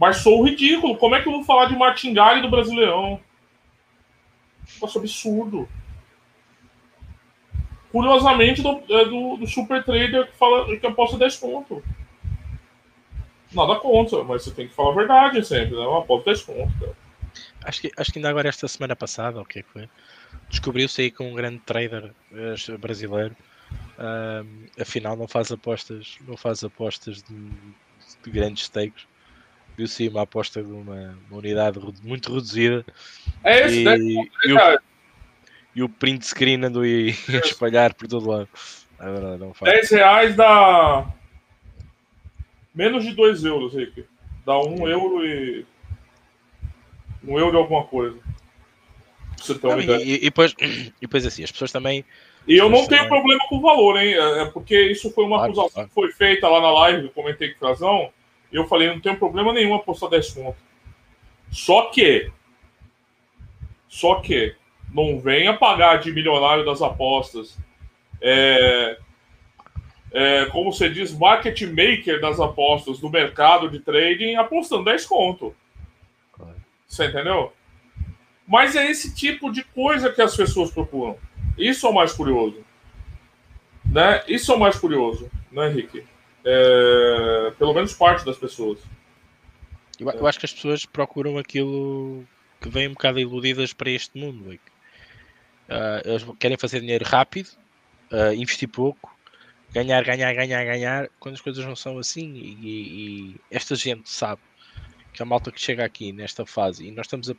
[0.05, 0.99] Mas sou ridículo.
[0.99, 3.19] Como é que eu vou falar de Martingale do Brasileirão?
[4.79, 5.67] Nossa, absurdo.
[7.91, 11.83] Curiosamente, do, é do, do, super trader que fala que aposta 10 pontos.
[13.51, 15.87] Nada contra, mas você tem que falar a verdade sempre, né?
[15.87, 16.89] Uma aposta 10 pontos.
[17.65, 19.89] Acho que, acho que ainda agora esta semana passada, o que é que foi?
[20.51, 22.13] Descobriu-se aí que um grande trader
[22.79, 23.35] brasileiro
[23.99, 27.51] um, afinal não faz apostas, não faz apostas de,
[28.23, 29.07] de grandes stakes
[29.77, 32.85] viu-se uma aposta de uma, uma, unidade muito reduzida.
[33.43, 33.97] É esse, e, né?
[33.99, 34.81] e, o,
[35.77, 38.49] e o print screen andou aí a espalhar por todo lado.
[38.99, 39.73] É verdade, não faz.
[39.73, 41.07] 10 reais dá
[42.75, 44.05] menos de 2 euros, Rick.
[44.47, 45.67] Dá 1 um euro e.
[47.25, 48.19] 1 um euro e alguma coisa.
[49.37, 52.05] Você não, e, e, e, depois, e depois assim, as pessoas também.
[52.47, 53.09] E eu não tenho também...
[53.09, 54.15] problema com o valor, hein?
[54.15, 55.89] É, é porque isso foi uma claro, acusação claro.
[55.89, 58.13] que foi feita lá na live, eu comentei com o Frazão
[58.57, 60.63] eu falei, não tem problema nenhum apostar 10 pontos.
[61.51, 62.31] Só que,
[63.89, 64.55] só que,
[64.93, 67.59] não venha pagar de milionário das apostas.
[68.21, 68.99] É,
[70.13, 75.55] é, como você diz, market maker das apostas do mercado de trading apostando 10 conto.
[76.87, 77.53] Você entendeu?
[78.47, 81.19] Mas é esse tipo de coisa que as pessoas procuram.
[81.59, 82.65] Isso é o mais curioso.
[83.85, 84.23] Né?
[84.29, 86.05] Isso é o mais curioso, né, Henrique?
[86.45, 88.79] É, pelo menos parte das pessoas.
[89.99, 92.25] Eu, eu, acho que as pessoas procuram aquilo
[92.61, 94.51] que vem um bocado iludidas para este mundo.
[94.51, 94.59] Uh,
[96.05, 97.49] eles querem fazer dinheiro rápido,
[98.13, 99.17] uh, investir pouco,
[99.73, 102.33] ganhar, ganhar, ganhar, ganhar, quando as coisas não são assim.
[102.35, 104.43] E, e, esta gente sabe
[105.13, 107.35] que a malta que chega aqui nesta fase, e nós estamos a.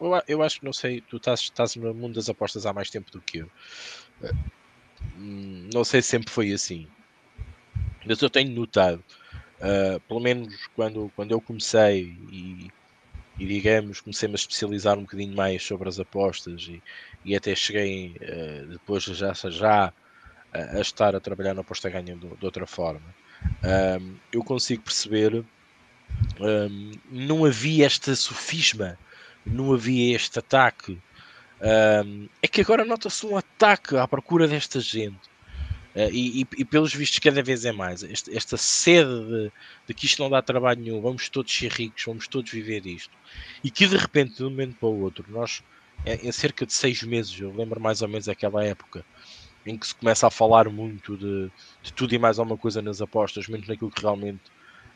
[0.00, 2.90] Eu, eu acho que não sei, tu estás, estás no mundo das apostas há mais
[2.90, 3.50] tempo do que eu.
[4.22, 4.36] Uh,
[5.72, 6.88] não sei se sempre foi assim.
[8.06, 9.02] Mas eu tenho notado,
[9.60, 12.70] uh, pelo menos quando, quando eu comecei e,
[13.38, 16.82] e digamos, comecei-me a especializar um bocadinho mais sobre as apostas e,
[17.24, 19.92] e até cheguei uh, depois já, já
[20.52, 23.20] a, a, estar a trabalhar na aposta ganha de, de outra forma.
[24.00, 25.44] Um, eu consigo perceber
[26.40, 28.98] um, não havia este sofisma,
[29.44, 30.98] não havia este ataque.
[32.04, 35.18] Um, é que agora nota-se um ataque à procura desta gente.
[35.94, 39.52] Uh, e, e, e, pelos vistos cada vez é mais este, esta sede de,
[39.88, 43.12] de, que isto não dá trabalho nenhum, vamos todos ser ricos, vamos todos viver isto
[43.64, 45.64] e que de repente de um momento para o outro nós
[46.06, 49.04] em cerca de seis meses, eu lembro mais ou menos aquela época
[49.66, 51.50] em que se começa a falar muito de,
[51.82, 54.40] de tudo e mais alguma coisa nas apostas, menos naquilo que realmente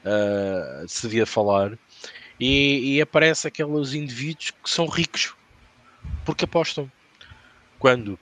[0.04, 1.78] uh, se devia falar.
[2.40, 5.35] E, e aparece aqueles indivíduos que são ricos
[6.24, 6.90] porque apostam.
[7.78, 8.18] Quando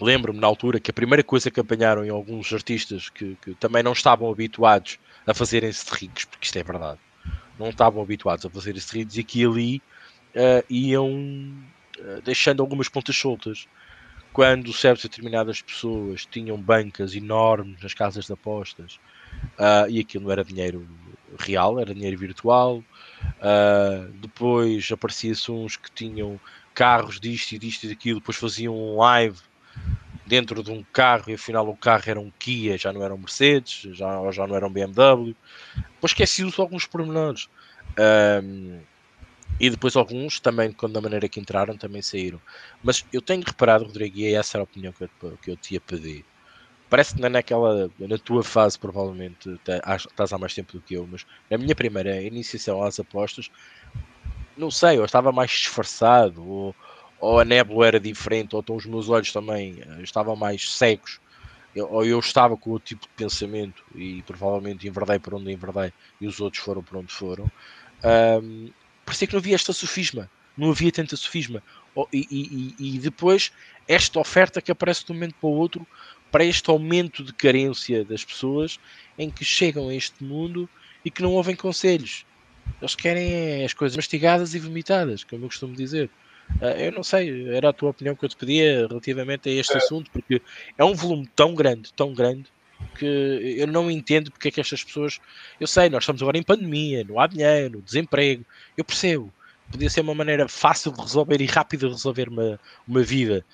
[0.00, 3.82] lembro-me na altura que a primeira coisa que apanharam em alguns artistas que, que também
[3.82, 6.98] não estavam habituados a fazerem-se ricos, porque isto é verdade,
[7.58, 9.82] não estavam habituados a fazer-se de ricos e que ali
[10.34, 13.66] uh, iam uh, deixando algumas pontas soltas.
[14.32, 19.00] Quando certas determinadas pessoas tinham bancas enormes nas casas de apostas
[19.58, 20.86] uh, e aquilo não era dinheiro
[21.38, 22.84] real, era dinheiro virtual.
[24.20, 26.38] depois aparecia-se uns que tinham
[26.74, 29.38] carros disto e disto e daquilo, depois faziam um live
[30.26, 33.18] dentro de um carro e afinal o carro era um Kia, já não era um
[33.18, 35.34] Mercedes, já, já não era um BMW.
[35.76, 37.48] Depois esqueci-se alguns pormenores.
[37.98, 38.80] Um,
[39.58, 42.40] e depois alguns também, quando da maneira que entraram, também saíram.
[42.82, 45.74] Mas eu tenho reparado, Rodrigo, e essa era a opinião que eu, que eu te
[45.74, 46.24] ia pedir.
[46.90, 50.94] Parece que não é naquela, na tua fase, provavelmente, estás há mais tempo do que
[50.94, 53.50] eu, mas na minha primeira iniciação às apostas,
[54.56, 56.76] não sei, eu estava mais disfarçado, ou,
[57.18, 61.20] ou a névoa era diferente, ou então os meus olhos também eh, estavam mais cegos,
[61.74, 65.92] eu, ou eu estava com outro tipo de pensamento e provavelmente enverdei por onde enverdei
[66.20, 67.50] e os outros foram por onde foram.
[68.42, 68.70] Um,
[69.04, 71.62] parecia que não havia esta sofisma, não havia tanta sofisma.
[72.12, 73.52] E, e, e, depois
[73.88, 75.86] esta oferta que aparece de um momento para o outro
[76.30, 78.78] para este aumento de carência das pessoas
[79.16, 80.68] em que chegam a este mundo
[81.04, 82.26] e que não ouvem conselhos.
[82.80, 86.10] Eles querem as coisas mastigadas e vomitadas, como eu costumo dizer.
[86.60, 89.74] Uh, eu não sei, era a tua opinião que eu te pedia relativamente a este
[89.74, 89.76] é.
[89.78, 90.40] assunto, porque
[90.78, 92.46] é um volume tão grande, tão grande,
[92.98, 95.20] que eu não entendo porque é que estas pessoas.
[95.60, 98.44] Eu sei, nós estamos agora em pandemia, não há dinheiro, desemprego,
[98.76, 99.32] eu percebo.
[99.70, 103.44] Podia ser uma maneira fácil de resolver e rápida de resolver uma, uma vida.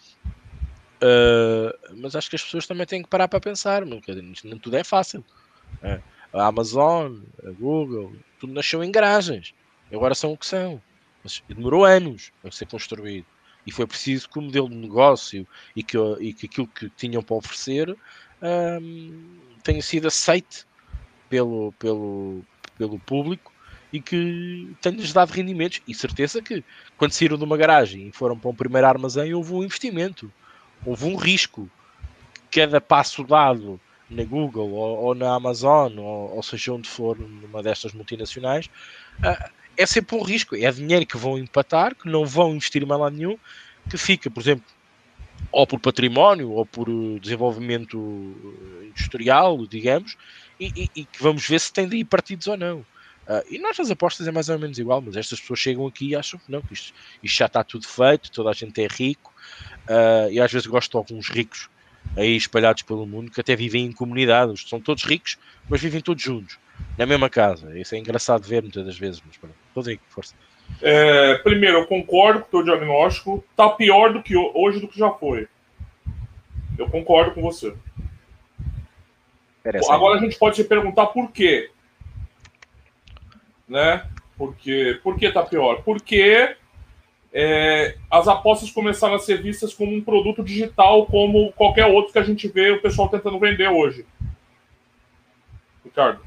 [1.02, 4.76] Uh, mas acho que as pessoas também têm que parar para pensar, nunca, nem tudo
[4.76, 5.24] é fácil.
[5.82, 6.00] Uh,
[6.32, 9.54] a Amazon, a Google, tudo nasceu em garagens.
[9.92, 10.80] Agora são o que são.
[11.22, 13.26] Mas demorou anos a ser construído.
[13.66, 17.22] E foi preciso que o modelo de negócio e que, e que aquilo que tinham
[17.22, 17.96] para oferecer
[18.42, 20.66] um, tenha sido aceite
[21.28, 22.42] pelo, pelo,
[22.76, 23.52] pelo público
[23.92, 25.80] e que tenha-lhes dado rendimentos.
[25.86, 26.64] E certeza que
[26.96, 30.32] quando saíram de uma garagem e foram para um primeiro armazém, houve um investimento,
[30.84, 31.70] houve um risco.
[32.50, 33.80] Cada passo dado
[34.10, 38.66] na Google ou, ou na Amazon, ou, ou, seja onde for, numa destas multinacionais,
[39.20, 40.56] uh, é sempre um risco.
[40.56, 43.38] É dinheiro que vão empatar, que não vão investir mais lado nenhum,
[43.88, 44.64] que fica, por exemplo,
[45.50, 46.88] ou por património, ou por
[47.20, 47.98] desenvolvimento
[48.84, 50.16] industrial, digamos,
[50.58, 52.84] e, e, e que vamos ver se tem daí partidos ou não.
[53.22, 56.08] Uh, e nós nas apostas é mais ou menos igual, mas estas pessoas chegam aqui
[56.08, 58.88] e acham que não, que isto, isto já está tudo feito, toda a gente é
[58.88, 59.32] rico,
[59.88, 61.70] uh, e às vezes gosto de alguns ricos
[62.16, 66.22] aí espalhados pelo mundo que até vivem em comunidades, são todos ricos, mas vivem todos
[66.22, 66.58] juntos,
[66.98, 67.78] na mesma casa.
[67.78, 70.34] Isso é engraçado ver muitas das vezes, mas pronto, Rodrigo, força.
[70.80, 73.44] É, primeiro, eu concordo com o teu diagnóstico.
[73.56, 75.48] Tá pior do que hoje do que já foi.
[76.78, 77.74] Eu concordo com você.
[79.90, 81.70] Agora a gente pode se perguntar por quê.
[83.68, 84.06] Né?
[84.36, 85.82] Porque, por que tá pior?
[85.82, 86.56] Porque
[87.32, 92.18] é, as apostas começaram a ser vistas como um produto digital, como qualquer outro que
[92.18, 94.04] a gente vê o pessoal tentando vender hoje.
[95.84, 96.20] Ricardo.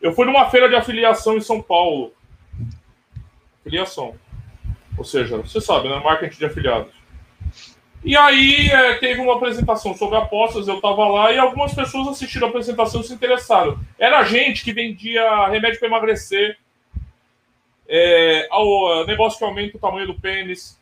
[0.00, 2.12] Eu fui numa feira de afiliação em São Paulo.
[3.68, 4.14] Afiliação.
[4.96, 6.00] Ou seja, você sabe, né?
[6.02, 6.92] Marketing de afiliados.
[8.04, 12.46] E aí é, teve uma apresentação sobre apostas, eu estava lá e algumas pessoas assistiram
[12.46, 13.78] a apresentação e se interessaram.
[13.98, 16.56] Era gente que vendia remédio para emagrecer,
[17.88, 20.78] é, ao negócio que aumenta o tamanho do pênis.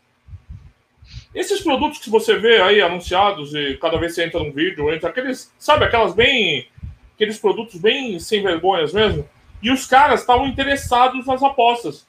[1.34, 4.92] Esses produtos que você vê aí anunciados e cada vez que você entra num vídeo,
[4.92, 6.68] entra aqueles, sabe, aquelas bem,
[7.14, 9.28] aqueles produtos bem sem vergonhas mesmo.
[9.62, 12.06] E os caras estavam interessados nas apostas.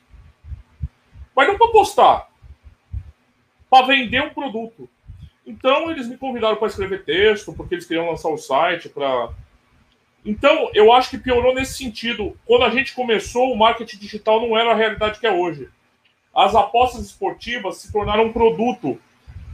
[1.38, 2.30] Mas não para apostar,
[3.70, 4.90] para vender um produto.
[5.46, 9.30] Então eles me convidaram para escrever texto, porque eles queriam lançar o site para
[10.26, 12.38] então, eu acho que piorou nesse sentido.
[12.46, 15.70] Quando a gente começou, o marketing digital não era a realidade que é hoje.
[16.36, 19.00] As apostas esportivas se tornaram um produto.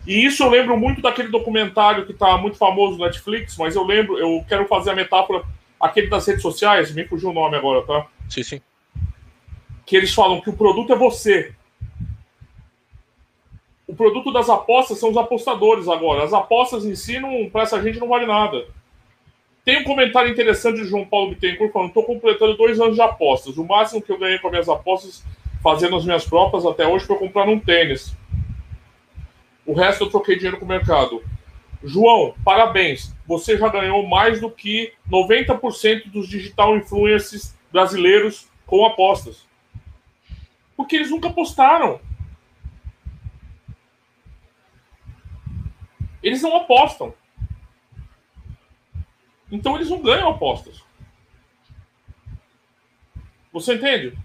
[0.08, 3.84] E isso eu lembro muito daquele documentário que está muito famoso no Netflix, mas eu
[3.84, 5.44] lembro, eu quero fazer a metáfora,
[5.80, 8.08] aquele das redes sociais, me fugiu o nome agora, tá?
[8.28, 8.62] Sim, sim.
[9.86, 11.54] Que eles falam que o produto é você.
[13.94, 16.24] O produto das apostas são os apostadores agora.
[16.24, 17.16] As apostas em si,
[17.52, 18.66] para essa gente, não vale nada.
[19.64, 23.56] Tem um comentário interessante de João Paulo Bittencourt falando: estou completando dois anos de apostas.
[23.56, 25.24] O máximo que eu ganhei com as minhas apostas,
[25.62, 28.18] fazendo as minhas próprias até hoje, foi comprar um tênis.
[29.64, 31.24] O resto eu troquei dinheiro com o mercado.
[31.84, 33.14] João, parabéns.
[33.28, 39.46] Você já ganhou mais do que 90% dos digital influencers brasileiros com apostas.
[40.76, 42.00] Porque eles nunca apostaram.
[46.24, 47.14] Eles não apostam.
[49.52, 50.82] Então eles não ganham apostas.
[53.52, 54.18] Você entende?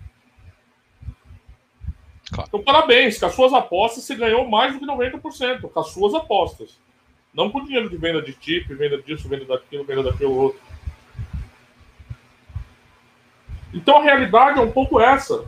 [2.31, 2.49] Claro.
[2.49, 3.19] Então, parabéns.
[3.19, 5.69] Com as suas apostas, você ganhou mais do que 90%.
[5.71, 6.79] Com as suas apostas.
[7.35, 10.61] Não com dinheiro de venda de tip, venda disso, venda daquilo, venda daquilo outro.
[13.73, 15.45] Então a realidade é um pouco essa.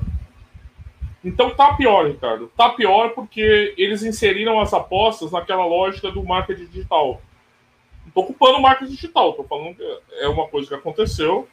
[1.24, 2.50] Então tá pior, Ricardo.
[2.56, 7.20] Tá pior porque eles inseriram as apostas naquela lógica do marketing digital.
[8.04, 11.46] Não tô culpando o marketing digital, tô falando que é uma coisa que aconteceu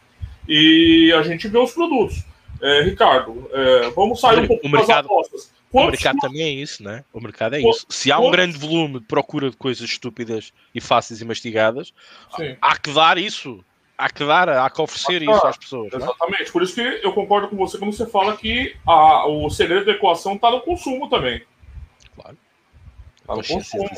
[0.47, 2.23] e a gente vê os produtos.
[2.61, 5.51] É, Ricardo, é, vamos sair um pouco das apostas.
[5.69, 7.03] Quantos o mercado também é isso, né?
[7.11, 7.85] O mercado é isso.
[7.89, 11.93] Se há um grande volume de procura de coisas estúpidas e fáceis e mastigadas,
[12.35, 12.55] Sim.
[12.61, 13.63] há que dar isso.
[13.97, 15.91] Há que dar, há que oferecer isso às pessoas.
[15.91, 15.97] É?
[15.97, 16.51] Exatamente.
[16.51, 19.93] Por isso que eu concordo com você quando você fala que a, o segredo da
[19.93, 21.41] equação está no consumo também.
[22.15, 22.37] Claro.
[23.25, 23.89] Tá no consumo.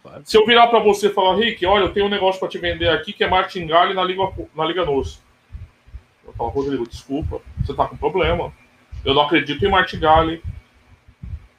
[0.00, 0.22] Claro.
[0.24, 2.58] Se eu virar para você e falar, Rick, olha, eu tenho um negócio para te
[2.58, 4.22] vender aqui que é martingale na Liga,
[4.54, 5.20] na Liga Nos.
[6.24, 8.52] Eu falo, Rodrigo, desculpa, você está com problema.
[9.04, 10.42] Eu não acredito em martingale,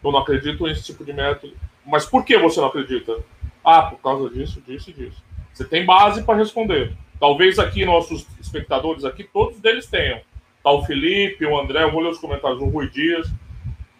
[0.04, 1.56] eu não acredito nesse tipo de método.
[1.86, 3.18] Mas por que você não acredita?
[3.64, 5.24] Ah, por causa disso, disso e disso.
[5.52, 6.96] Você tem base para responder.
[7.20, 10.22] Talvez aqui nossos espectadores aqui, todos eles tenham.
[10.64, 13.32] Tá o Felipe, o André, eu vou ler os comentários, o Rui Dias,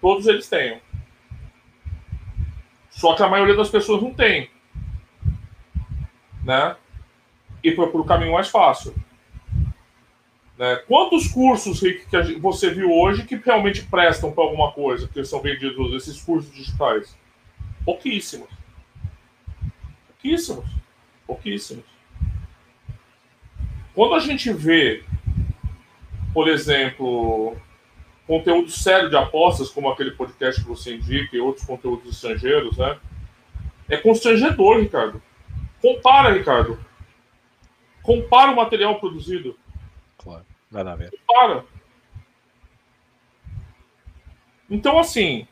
[0.02, 0.80] todos eles tenham.
[2.90, 4.50] Só que a maioria das pessoas não tem.
[6.44, 6.76] Né?
[7.64, 8.96] E procura o caminho mais fácil.
[10.58, 10.76] Né?
[10.88, 15.42] Quantos cursos, Rick, que você viu hoje que realmente prestam para alguma coisa, que são
[15.42, 17.18] vendidos, esses cursos digitais?
[17.84, 18.50] Pouquíssimos.
[20.08, 20.66] Pouquíssimos.
[21.28, 21.95] Pouquíssimos.
[23.96, 25.06] Quando a gente vê,
[26.34, 27.56] por exemplo,
[28.28, 33.00] conteúdo sério de apostas, como aquele podcast que você indica e outros conteúdos estrangeiros, né?
[33.88, 35.22] É constrangedor, Ricardo.
[35.82, 36.78] Compara, Ricardo.
[38.04, 39.58] Compara o material produzido.
[40.18, 41.14] Claro, nada a ver.
[41.26, 41.64] Para.
[44.70, 45.48] Então, assim,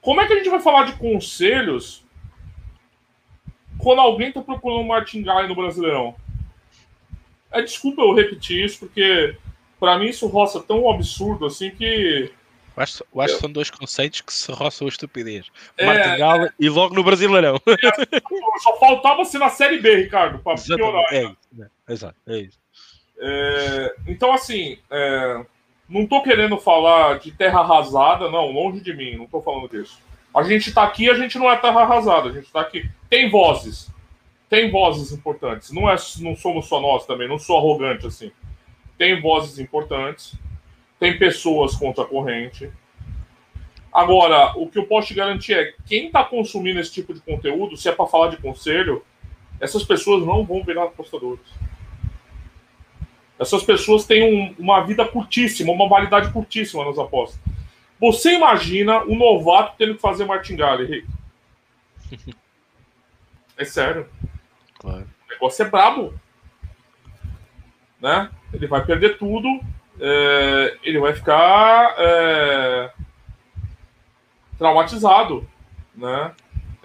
[0.00, 2.04] como é que a gente vai falar de conselhos
[3.78, 6.16] quando alguém está procurando um martingale no Brasileirão?
[7.50, 9.36] É, desculpa eu repetir isso, porque
[9.78, 12.30] para mim isso roça tão absurdo assim que.
[12.76, 15.46] Eu acho, eu acho que são dois conceitos que se roçam a estupidez.
[15.78, 17.60] É, Martingale é, e logo no Brasileirão.
[17.66, 21.12] É, só faltava ser na Série B, Ricardo, para piorar.
[21.12, 21.68] É isso, né?
[21.88, 22.58] Exato, é isso.
[23.18, 25.44] É, então, assim, é,
[25.88, 29.98] não estou querendo falar de terra arrasada, não, longe de mim, não estou falando disso.
[30.34, 32.90] A gente está aqui, a gente não é terra arrasada, a gente está aqui.
[33.08, 33.90] Tem vozes,
[34.48, 35.70] tem vozes importantes.
[35.72, 38.30] Não, é, não somos só nós também, não sou arrogante assim.
[38.96, 40.34] Tem vozes importantes,
[40.98, 42.70] tem pessoas contra a corrente.
[43.92, 47.76] Agora, o que eu posso te garantir é quem está consumindo esse tipo de conteúdo,
[47.76, 49.02] se é para falar de conselho,
[49.60, 51.46] essas pessoas não vão virar apostadores.
[53.38, 57.38] Essas pessoas têm um, uma vida curtíssima, uma validade curtíssima nas apostas.
[58.00, 62.36] Você imagina um novato tendo que fazer martingale, Henrique?
[63.58, 64.06] É sério.
[64.86, 65.06] Claro.
[65.26, 66.14] O negócio é brabo.
[68.00, 68.30] Né?
[68.52, 69.48] Ele vai perder tudo.
[70.00, 72.90] É, ele vai ficar é,
[74.56, 75.48] traumatizado.
[75.94, 76.32] Né?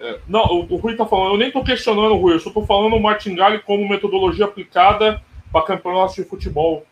[0.00, 2.50] É, não, o, o Rui tá falando, eu nem tô questionando o Rui, eu só
[2.50, 6.84] tô falando o martingale como metodologia aplicada para campeonatos de futebol.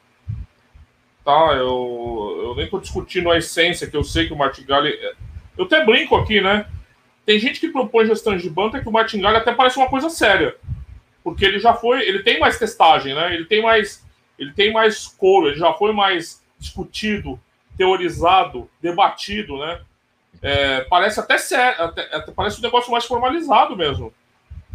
[1.25, 1.55] Tá?
[1.55, 4.91] Eu, eu nem estou discutindo a essência, que eu sei que o Martingali.
[4.91, 5.15] É,
[5.59, 6.67] eu até brinco aqui, né?
[7.27, 10.57] Tem gente que propõe gestões de banca que o Martingali até parece uma coisa séria.
[11.23, 12.01] Porque ele já foi.
[12.07, 13.35] Ele tem mais testagem, né?
[13.35, 14.05] Ele tem mais.
[14.39, 17.39] Ele tem mais couro, ele já foi mais discutido,
[17.77, 19.81] teorizado, debatido, né?
[20.41, 24.13] É, parece até sério, até, até, parece um negócio mais formalizado mesmo,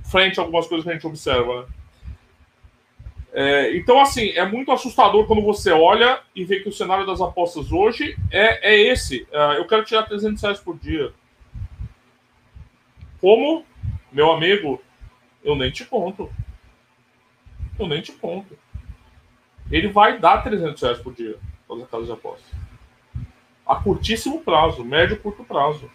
[0.04, 1.68] frente a algumas coisas que a gente observa, né?
[3.38, 7.20] É, então, assim, é muito assustador quando você olha e vê que o cenário das
[7.20, 9.28] apostas hoje é, é esse.
[9.30, 11.12] É, eu quero tirar 300 reais por dia.
[13.20, 13.66] Como,
[14.10, 14.82] meu amigo,
[15.46, 16.30] eu nem te conto.
[17.78, 18.58] Eu nem te conto.
[19.72, 21.38] Ele vai dar 300 reais por dia
[21.68, 22.52] para as casas de apostas.
[23.66, 25.90] A curtíssimo prazo, médio curto prazo.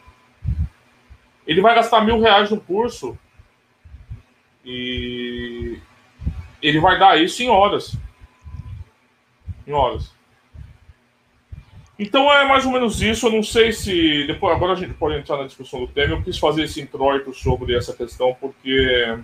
[1.47, 3.19] Ele vai gastar mil reais no curso
[4.65, 5.79] e
[6.63, 7.97] ele vai dar isso em horas.
[9.67, 10.15] Em horas.
[11.99, 13.27] Então é mais ou menos isso.
[13.27, 14.27] Eu não sei se.
[14.27, 16.15] Depois, agora a gente pode entrar na discussão do tema.
[16.15, 19.19] Eu quis fazer esse introito sobre essa questão, porque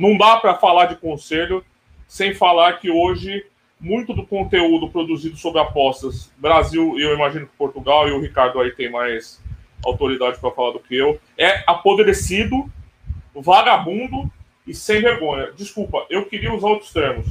[0.00, 1.64] não dá para falar de conselho
[2.08, 3.44] sem falar que hoje
[3.78, 8.72] muito do conteúdo produzido sobre apostas, Brasil, eu imagino que Portugal, e o Ricardo aí
[8.72, 9.42] tem mais
[9.84, 12.70] autoridade para falar do que eu, é apodrecido,
[13.34, 14.30] vagabundo
[14.66, 15.52] e sem vergonha.
[15.52, 17.26] Desculpa, eu queria usar outros termos,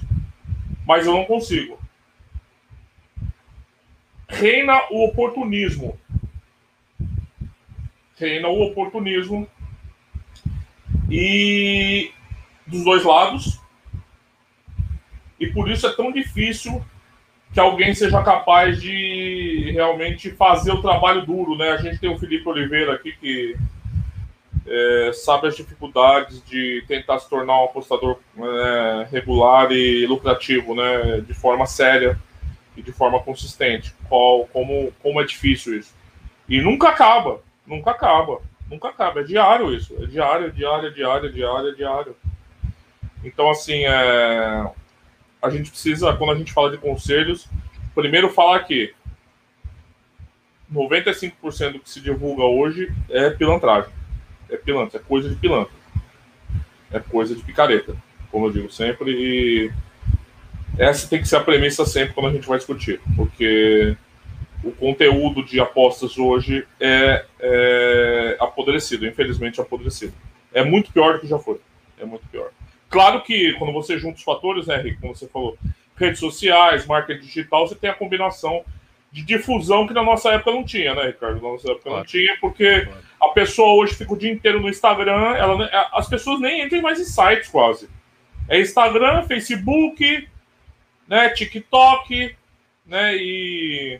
[0.87, 1.77] mas eu não consigo
[4.29, 5.99] reina o oportunismo.
[8.15, 9.47] Reina o oportunismo.
[11.09, 12.11] E
[12.69, 13.59] dos dois lados.
[15.39, 16.83] E por isso é tão difícil
[17.53, 21.71] que alguém seja capaz de realmente fazer o trabalho duro, né?
[21.71, 23.55] A gente tem o Felipe Oliveira aqui que
[24.67, 31.21] é, sabe as dificuldades de tentar se tornar um apostador é, regular e lucrativo, né?
[31.21, 32.19] De forma séria
[32.77, 33.95] e de forma consistente.
[34.07, 35.93] Qual, como, como é difícil isso.
[36.47, 39.21] E nunca acaba, nunca acaba, nunca acaba.
[39.21, 42.15] É diário isso, é diário, diário, diário, diário, diário.
[43.23, 44.71] Então, assim, é...
[45.41, 47.47] a gente precisa, quando a gente fala de conselhos,
[47.93, 48.93] primeiro falar que
[50.73, 53.91] 95% do que se divulga hoje é pilantragem.
[54.49, 55.73] É pilantra, é coisa de pilantra.
[56.91, 57.95] É coisa de picareta,
[58.31, 59.11] como eu digo sempre.
[59.11, 59.71] E
[60.77, 63.95] essa tem que ser a premissa sempre quando a gente vai discutir, porque
[64.63, 70.13] o conteúdo de apostas hoje é, é apodrecido, infelizmente apodrecido.
[70.53, 71.59] É muito pior do que já foi.
[71.99, 72.51] É muito pior.
[72.89, 75.57] Claro que quando você junta os fatores, né, Henrique, como você falou,
[75.95, 78.63] redes sociais, marketing digital, você tem a combinação
[79.11, 81.41] de difusão que na nossa época não tinha, né, Ricardo?
[81.41, 81.97] Na nossa época claro.
[81.99, 83.01] não tinha, porque claro.
[83.21, 86.99] a pessoa hoje fica o dia inteiro no Instagram, ela, as pessoas nem entram mais
[86.99, 87.89] em sites quase.
[88.47, 90.27] É Instagram, Facebook,
[91.07, 92.35] né, TikTok,
[92.85, 93.99] né, e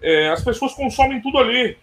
[0.00, 1.76] é, as pessoas consomem tudo ali,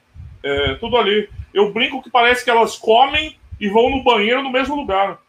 [0.43, 1.29] é, tudo ali.
[1.53, 5.19] Eu brinco que parece que elas comem e vão no banheiro no mesmo lugar.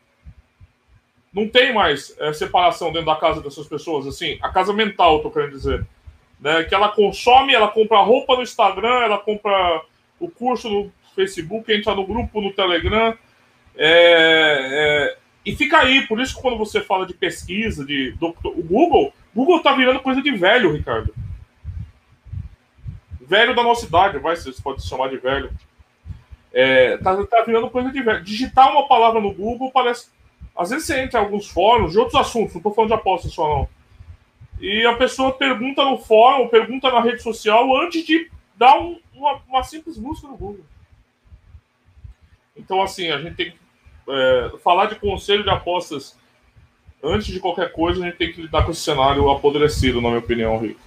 [1.37, 5.30] Não tem mais é, separação dentro da casa dessas pessoas, assim, a casa mental, tô
[5.30, 5.87] querendo dizer.
[6.41, 9.82] Né, que ela consome, ela compra roupa no Instagram, ela compra
[10.18, 13.14] o curso no Facebook, entra no grupo no Telegram.
[13.76, 18.62] É, é, e fica aí, por isso que quando você fala de pesquisa, de o
[18.62, 21.14] Google, Google tá virando coisa de velho, Ricardo.
[23.20, 25.51] Velho da nossa idade, vai, você pode chamar de velho.
[26.51, 28.24] É, tá, tá virando coisa de velho.
[28.24, 30.15] Digitar uma palavra no Google parece.
[30.57, 33.32] Às vezes você entra em alguns fóruns de outros assuntos, não tô falando de apostas
[33.32, 33.68] só não.
[34.61, 39.40] E a pessoa pergunta no fórum, pergunta na rede social antes de dar um, uma,
[39.48, 40.64] uma simples busca no Google.
[42.57, 43.59] Então, assim, a gente tem que
[44.09, 46.18] é, falar de conselho de apostas
[47.02, 50.20] antes de qualquer coisa, a gente tem que lidar com esse cenário apodrecido, na minha
[50.20, 50.80] opinião, Rico.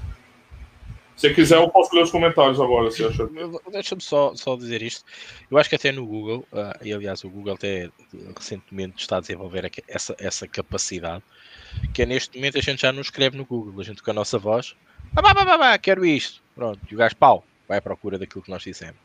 [1.20, 3.30] Se quiser, eu posso ler os comentários agora, se acha.
[3.70, 5.04] Deixa-me só, só dizer isto.
[5.52, 7.90] Eu acho que até no Google, uh, e aliás o Google até
[8.38, 11.22] recentemente está a desenvolver essa, essa capacidade,
[11.94, 14.14] que é neste momento a gente já não escreve no Google, a gente com a
[14.14, 14.78] nossa voz,
[15.14, 18.42] ah, bah, bah, bah, quero isto, pronto, e o gajo pau, vai à procura daquilo
[18.42, 18.96] que nós dissemos.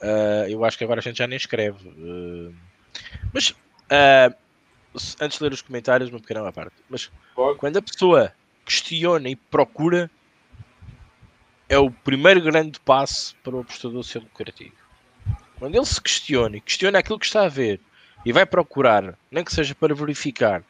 [0.00, 1.86] Uh, eu acho que agora a gente já nem escreve.
[1.86, 2.54] Uh,
[3.34, 3.54] mas
[5.20, 6.74] antes de ler os comentários, uma pequena parte.
[6.88, 7.10] Mas
[7.58, 8.32] quando a pessoa
[8.64, 10.10] questiona e procura,
[11.68, 14.74] é o primeiro grande passo para o apostador ser lucrativo.
[15.58, 17.80] Quando ele se questiona e questiona aquilo que está a ver
[18.24, 20.62] e vai procurar, nem que seja para verificar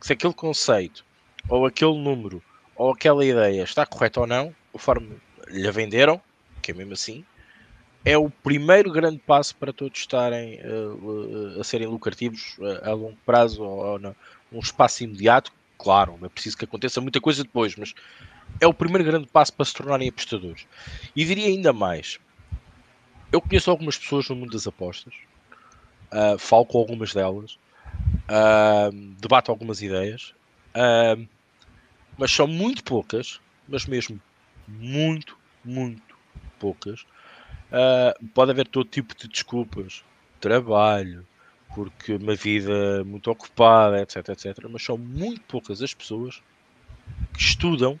[0.00, 1.04] se aquele conceito
[1.48, 2.42] ou aquele número
[2.76, 5.16] ou aquela ideia está correto ou não, conforme
[5.48, 6.20] lhe venderam,
[6.62, 7.24] que é mesmo assim,
[8.04, 13.18] é o primeiro grande passo para todos estarem uh, a serem lucrativos uh, a longo
[13.26, 15.52] prazo ou, ou num espaço imediato.
[15.76, 17.94] Claro, é preciso que aconteça muita coisa depois, mas
[18.60, 20.66] é o primeiro grande passo para se tornarem apostadores.
[21.14, 22.18] E diria ainda mais:
[23.32, 25.14] eu conheço algumas pessoas no mundo das apostas,
[26.38, 27.58] falo com algumas delas,
[29.18, 30.34] debato algumas ideias,
[32.16, 34.20] mas são muito poucas, mas mesmo
[34.66, 36.16] muito, muito
[36.58, 37.04] poucas
[37.68, 40.02] Uh, pode haver todo tipo de desculpas,
[40.40, 41.26] trabalho,
[41.74, 44.66] porque uma vida muito ocupada, etc, etc.
[44.70, 46.42] Mas são muito poucas as pessoas
[47.34, 48.00] que estudam,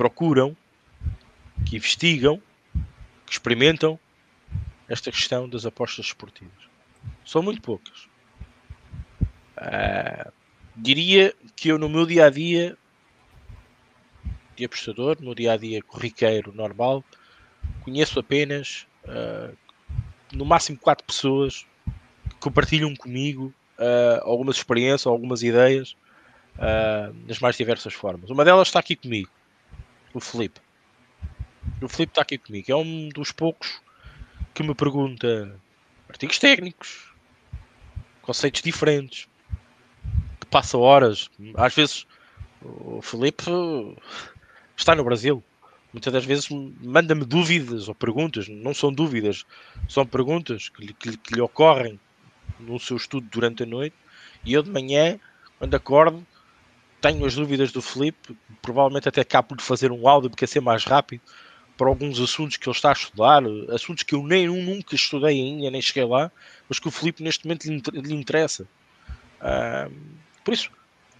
[0.00, 0.56] procuram,
[1.66, 2.40] que investigam,
[3.26, 4.00] que experimentam
[4.88, 6.70] esta questão das apostas esportivas.
[7.22, 8.08] São muito poucas.
[9.58, 10.32] Uh,
[10.74, 12.78] diria que eu no meu dia a dia
[14.56, 17.04] de apostador, no dia a dia corriqueiro normal,
[17.82, 19.54] conheço apenas uh,
[20.32, 21.66] no máximo quatro pessoas
[22.26, 25.94] que compartilham comigo uh, algumas experiências, algumas ideias
[27.26, 28.28] nas mais diversas formas.
[28.28, 29.30] Uma delas está aqui comigo.
[30.14, 30.60] O Felipe.
[31.80, 32.70] O Felipe está aqui comigo.
[32.70, 33.80] É um dos poucos
[34.54, 35.58] que me pergunta
[36.08, 37.12] artigos técnicos,
[38.22, 39.28] conceitos diferentes,
[40.40, 41.30] que passa horas.
[41.54, 42.06] Às vezes
[42.62, 43.44] o Felipe
[44.76, 45.42] está no Brasil.
[45.92, 49.44] Muitas das vezes manda-me dúvidas ou perguntas, não são dúvidas,
[49.88, 51.98] são perguntas que lhe, que, lhe ocorrem
[52.60, 53.96] no seu estudo durante a noite
[54.44, 55.18] e eu de manhã,
[55.58, 56.24] quando acordo,
[57.00, 60.60] tenho as dúvidas do Felipe, provavelmente até acabo de fazer um áudio porque é ser
[60.60, 61.22] mais rápido
[61.80, 63.42] para alguns assuntos que ele está a estudar,
[63.74, 66.30] assuntos que eu nem nunca estudei ainda, nem cheguei lá,
[66.68, 68.68] mas que o Felipe neste momento lhe, interessa.
[69.40, 69.90] Uh,
[70.44, 70.70] por isso,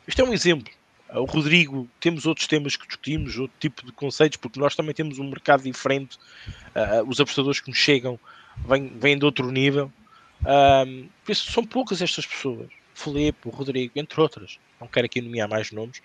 [0.07, 0.71] isto é um exemplo.
[1.15, 5.19] O Rodrigo, temos outros temas que discutimos, outro tipo de conceitos, porque nós também temos
[5.19, 6.19] um mercado diferente.
[6.77, 8.21] Uh, os apostadores que nos chegam
[8.69, 9.91] vêm, vêm de outro nível.
[11.25, 12.69] Por isso, são poucas estas pessoas.
[12.95, 14.59] Felipe, o Rodrigo, entre outras.
[14.81, 16.03] Não quero aqui nomear mais nomes,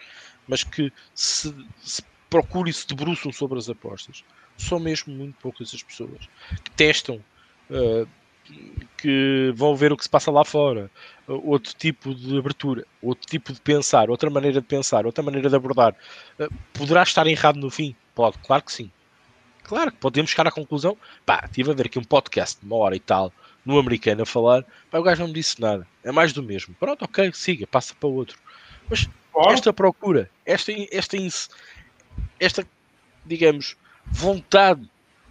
[0.47, 4.23] mas que se, se procuram e se debruçam sobre as apostas.
[4.57, 6.29] São mesmo muito poucas as pessoas
[6.63, 7.23] que testam.
[7.69, 8.07] Uh,
[8.97, 10.89] que vão ver o que se passa lá fora,
[11.27, 15.55] outro tipo de abertura, outro tipo de pensar, outra maneira de pensar, outra maneira de
[15.55, 15.95] abordar.
[16.39, 17.95] Eh, poderá estar errado no fim?
[18.13, 18.91] Pode, claro que sim.
[19.63, 20.95] Claro que podemos chegar à conclusão.
[21.25, 23.33] Pá, estive a ver aqui um podcast de uma hora e tal,
[23.65, 24.63] no americano, a falar.
[24.91, 25.87] Pá, o gajo não me disse nada.
[26.03, 26.75] É mais do mesmo.
[26.75, 28.37] Pronto, ok, siga, passa para outro.
[28.89, 29.09] Mas
[29.51, 31.17] esta procura, esta, esta,
[32.39, 32.67] esta,
[33.25, 33.75] digamos,
[34.05, 34.81] vontade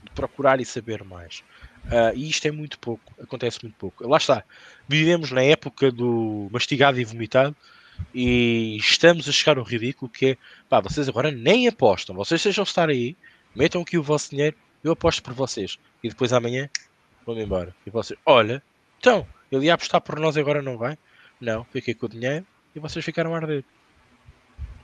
[0.03, 1.43] de procurar e saber mais
[1.85, 4.09] Uh, e isto é muito pouco, acontece muito pouco.
[4.09, 4.43] Lá está,
[4.89, 7.55] vivemos na época do mastigado e vomitado
[8.15, 10.37] e estamos a chegar ao ridículo que é,
[10.69, 13.15] pá, vocês agora nem apostam, vocês sejam estar aí,
[13.55, 16.71] metam aqui o vosso dinheiro, eu aposto por vocês e depois amanhã
[17.27, 17.75] vão embora.
[17.87, 18.63] E vocês, olha,
[18.99, 20.97] então, ele ia apostar por nós e agora não vai?
[21.39, 23.64] Não, fiquei com o dinheiro e vocês ficaram a arder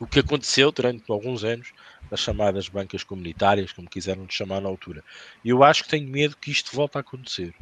[0.01, 1.73] o que aconteceu durante alguns anos
[2.11, 5.05] nas chamadas bancas comunitárias, como quiseram chamar na altura.
[5.45, 7.55] E eu acho que tenho medo que isto volte a acontecer.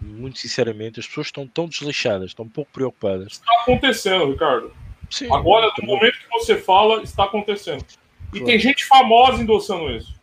[0.00, 3.32] Muito sinceramente, as pessoas estão tão desleixadas, estão um pouco preocupadas.
[3.32, 4.72] Está acontecendo, Ricardo.
[5.10, 7.84] Sim, Agora, no momento que você fala, está acontecendo.
[8.28, 8.46] E claro.
[8.46, 10.14] tem gente famosa endossando isso.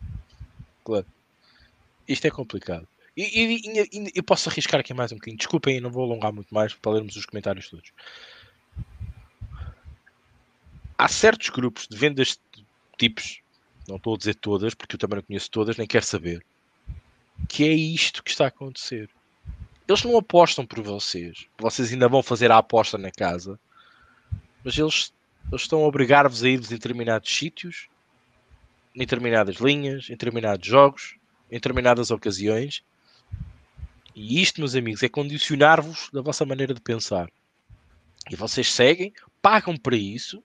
[0.82, 1.04] Claro.
[2.08, 2.88] Isto é complicado.
[3.14, 5.36] E, e, e, eu posso arriscar aqui mais um bocadinho.
[5.36, 7.92] Desculpem, não vou alongar muito mais para lermos os comentários todos
[10.98, 12.38] há certos grupos de vendas
[12.98, 13.40] tipos,
[13.86, 16.44] não estou a dizer todas, porque eu também não conheço todas, nem quero saber,
[17.48, 19.08] que é isto que está a acontecer.
[19.86, 21.46] Eles não apostam por vocês.
[21.56, 23.58] Vocês ainda vão fazer a aposta na casa,
[24.62, 25.12] mas eles,
[25.50, 27.88] eles estão a obrigar-vos a ir em determinados sítios,
[28.94, 31.16] em determinadas linhas, em determinados jogos,
[31.50, 32.82] em determinadas ocasiões.
[34.14, 37.30] E isto, meus amigos, é condicionar-vos da vossa maneira de pensar.
[38.28, 40.42] E vocês seguem, pagam para isso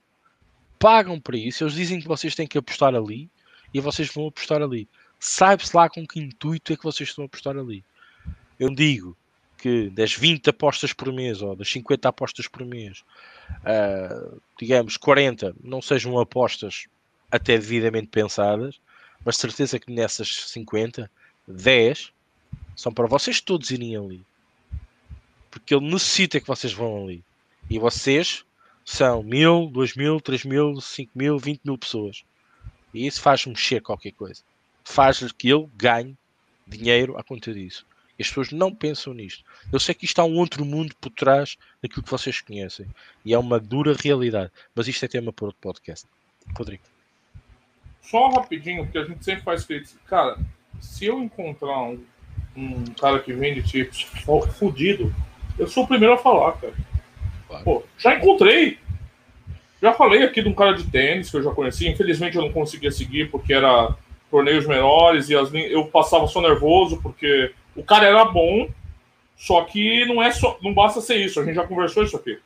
[0.83, 3.29] pagam para isso, eles dizem que vocês têm que apostar ali
[3.73, 4.85] e vocês vão apostar ali.
[5.17, 7.85] Sabe-se lá com que intuito é que vocês estão a apostar ali.
[8.59, 9.15] Eu digo
[9.57, 13.01] que das 20 apostas por mês ou das 50 apostas por mês,
[13.61, 16.87] uh, digamos 40 não sejam apostas
[17.31, 18.77] até devidamente pensadas,
[19.23, 21.09] mas certeza que nessas 50,
[21.47, 22.11] 10
[22.75, 24.21] são para vocês todos irem ali.
[25.49, 27.23] Porque ele necessita que vocês vão ali.
[27.69, 28.43] E vocês
[28.85, 32.23] são mil, dois mil, três mil, cinco mil, vinte mil pessoas.
[32.93, 34.41] E isso faz mexer qualquer coisa.
[34.83, 36.17] Faz que ele ganhe
[36.67, 37.85] dinheiro à conta disso.
[38.17, 39.43] E as pessoas não pensam nisto.
[39.71, 42.85] Eu sei que isto há um outro mundo por trás daquilo que vocês conhecem.
[43.25, 44.51] E é uma dura realidade.
[44.75, 46.05] Mas isto é tema para outro podcast.
[46.55, 46.83] Rodrigo.
[48.01, 49.99] Só rapidinho, porque a gente sempre faz crítica.
[50.05, 50.37] Cara,
[50.79, 52.05] se eu encontrar um,
[52.55, 54.03] um cara que vende chips
[54.59, 55.13] fudido,
[55.57, 56.75] eu sou o primeiro a falar, cara.
[57.61, 58.77] Pô, já encontrei.
[59.81, 61.87] Já falei aqui de um cara de tênis que eu já conheci.
[61.87, 63.95] Infelizmente eu não conseguia seguir porque era
[64.31, 68.67] torneios menores e as, eu passava só nervoso porque o cara era bom,
[69.35, 71.39] só que não é só, não basta ser isso.
[71.39, 72.39] A gente já conversou isso aqui.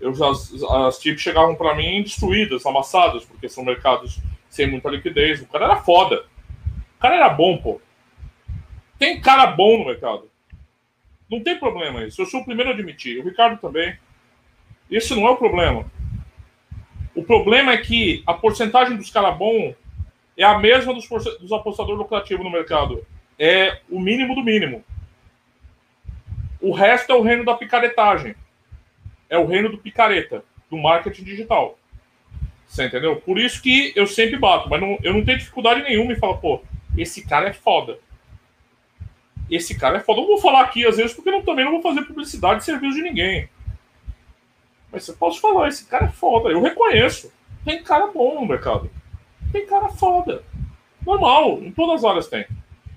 [0.00, 4.88] Eu já, as, as chips chegavam para mim destruídas, amassadas, porque são mercados sem muita
[4.88, 5.40] liquidez.
[5.40, 6.24] O cara era foda.
[6.96, 7.80] O cara era bom, pô.
[8.98, 10.31] Tem cara bom no mercado.
[11.32, 12.20] Não tem problema isso.
[12.20, 13.18] Eu sou o primeiro a admitir.
[13.18, 13.96] O Ricardo também.
[14.90, 15.90] Isso não é o problema.
[17.14, 19.74] O problema é que a porcentagem dos caras bons
[20.36, 23.06] é a mesma dos, dos apostadores lucrativos no mercado.
[23.38, 24.84] É o mínimo do mínimo.
[26.60, 28.34] O resto é o reino da picaretagem.
[29.30, 31.78] É o reino do picareta, do marketing digital.
[32.66, 33.16] Você entendeu?
[33.16, 36.36] Por isso que eu sempre bato, mas não, eu não tenho dificuldade nenhuma em falar,
[36.36, 36.62] pô,
[36.94, 37.98] esse cara é foda
[39.50, 40.20] esse cara é foda.
[40.20, 42.64] Eu não vou falar aqui às vezes porque eu também não vou fazer publicidade de
[42.64, 43.48] serviço de ninguém.
[44.90, 46.50] Mas eu posso falar, esse cara é foda.
[46.50, 47.32] Eu reconheço.
[47.64, 48.90] Tem cara bom no mercado.
[49.52, 50.42] tem cara foda.
[51.04, 52.44] Normal, em todas as áreas tem.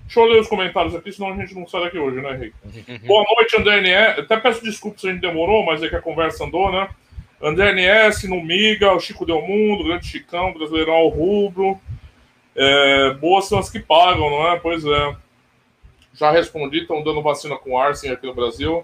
[0.04, 2.56] Deixa eu ler os comentários aqui, senão a gente não sai daqui hoje, né, Henrique?
[3.08, 4.20] Boa noite, André NS.
[4.20, 6.88] Até peço desculpas se a gente demorou, mas é que a conversa andou, né?
[7.41, 11.80] André NS, no Miga, o Chico Del Mundo, o Grande Chicão, Brasileirão ao Rubro.
[12.56, 14.60] É, boas são as que pagam, não é?
[14.60, 15.16] Pois é.
[16.16, 18.84] Já respondi, estão dando vacina com Arsen aqui no Brasil.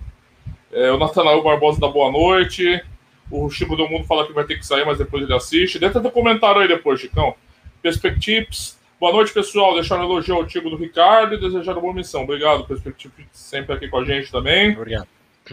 [0.72, 2.84] É, o Natanael Barbosa da Boa Noite.
[3.30, 5.80] O Chico Del Mundo fala que vai ter que sair, mas depois ele assiste.
[5.80, 7.34] Deixa do comentário aí depois, Chicão.
[7.82, 8.78] Perspectives.
[9.00, 9.74] Boa noite, pessoal.
[9.74, 12.24] Deixar um elogio ao time do Ricardo e desejar uma boa missão.
[12.24, 14.74] Obrigado, Perspectives, sempre aqui com a gente também.
[14.74, 15.08] Obrigado.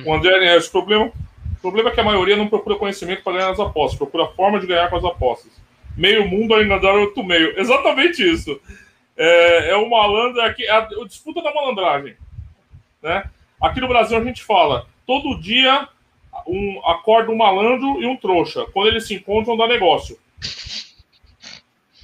[0.04, 1.06] O André esse problema.
[1.06, 4.60] O problema é que a maioria não procura conhecimento para ganhar as apostas, procura forma
[4.60, 5.50] de ganhar com as apostas.
[5.96, 7.58] Meio mundo ainda dá outro meio.
[7.58, 8.60] Exatamente isso.
[9.18, 12.16] É, é o malandro aqui, é a, a disputa da malandragem.
[13.02, 13.28] Né?
[13.60, 15.88] Aqui no Brasil a gente fala, todo dia
[16.46, 18.64] um, acorda um malandro e um trouxa.
[18.72, 20.16] Quando eles se encontram, dá negócio.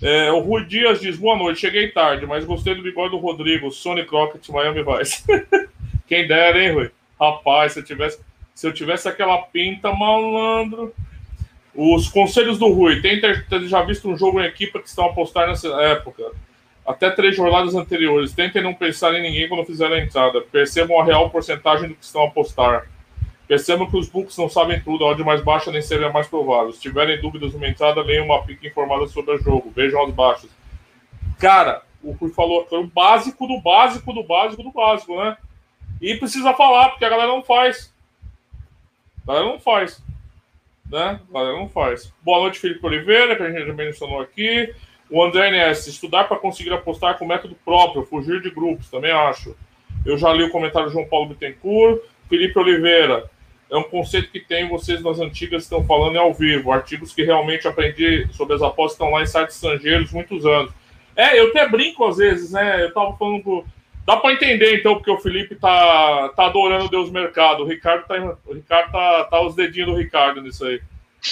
[0.02, 3.70] É, o Rui Dias diz: Boa noite, cheguei tarde, mas gostei do bigode do Rodrigo,
[3.70, 5.22] Sony Crockett, Miami Vice.
[6.06, 6.90] Quem dera, hein, Rui?
[7.18, 8.20] Rapaz, se eu tivesse,
[8.54, 10.94] se eu tivesse aquela pinta, malandro.
[11.74, 13.20] Os conselhos do Rui: tem
[13.66, 16.32] já visto um jogo em equipa que estão a apostar nessa época.
[16.86, 18.32] Até três jornadas anteriores.
[18.32, 20.40] Tentem não pensar em ninguém quando fizerem a entrada.
[20.40, 22.86] Percebam a real porcentagem do que estão a apostar.
[23.46, 26.72] Percebam que os books não sabem tudo, a odd mais baixa nem seria mais provável.
[26.72, 29.70] Se tiverem dúvidas numa entrada, leiam uma pica informada sobre o jogo.
[29.74, 30.50] Vejam as baixas.
[31.38, 35.36] Cara, o Rui falou é o básico do básico do básico do básico, né?
[36.00, 37.92] E precisa falar, porque a galera não faz.
[39.22, 40.02] A galera não faz.
[40.90, 41.20] Né?
[41.28, 42.12] A galera não faz.
[42.22, 44.74] Boa noite, Felipe Oliveira, que a gente já mencionou aqui.
[45.14, 49.56] O André NS, estudar para conseguir apostar com método próprio, fugir de grupos, também acho.
[50.04, 52.00] Eu já li o comentário do João Paulo Bittencourt.
[52.28, 53.30] Felipe Oliveira,
[53.70, 56.72] é um conceito que tem, vocês nas antigas estão falando ao vivo.
[56.72, 60.72] Artigos que realmente aprendi sobre as apostas estão lá em sites estrangeiros muitos anos.
[61.14, 62.82] É, eu até brinco às vezes, né?
[62.82, 63.64] Eu tava falando.
[64.04, 67.62] Dá para entender, então, porque o Felipe tá, tá adorando Deus Mercado.
[67.62, 70.80] O Ricardo tá, o Ricardo tá, tá os dedinhos do Ricardo nisso aí.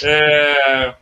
[0.05, 0.95] É,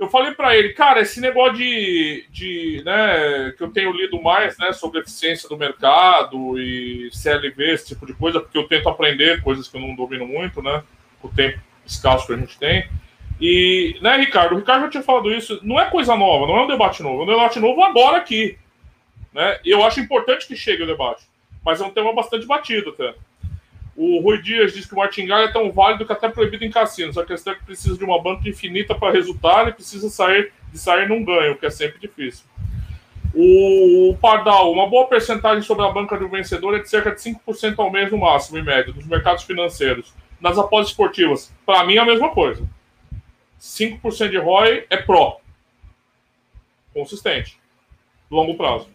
[0.00, 4.56] eu falei para ele, cara, esse negócio de, de né, que eu tenho lido mais,
[4.56, 9.42] né, sobre eficiência do mercado e CLV, esse tipo de coisa, porque eu tento aprender
[9.42, 10.82] coisas que eu não domino muito, né,
[11.22, 12.88] o tempo escasso que a gente tem.
[13.38, 16.62] E, né, Ricardo, o Ricardo já tinha falado isso, não é coisa nova, não é
[16.62, 18.58] um debate novo, é um debate novo agora aqui,
[19.34, 21.24] né, eu acho importante que chegue o debate,
[21.62, 23.14] mas é um tema bastante batido até.
[23.96, 27.18] O Rui Dias diz que o martingale é tão válido que até proibido em cassinos.
[27.18, 30.78] A questão é que precisa de uma banca infinita para resultar e precisa sair de
[30.78, 32.44] sair num ganho, o que é sempre difícil.
[33.34, 37.74] O Pardal, uma boa percentagem sobre a banca do vencedor é de cerca de 5%
[37.78, 40.12] ao mês no máximo, em média, dos mercados financeiros.
[40.40, 42.66] Nas apostas esportivas, para mim é a mesma coisa.
[43.60, 45.40] 5% de ROI é pró.
[46.92, 47.58] Consistente.
[48.30, 48.88] Longo prazo.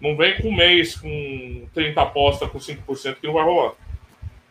[0.00, 3.74] Não vem com um mês com 30 apostas com 5% que não vai rolar.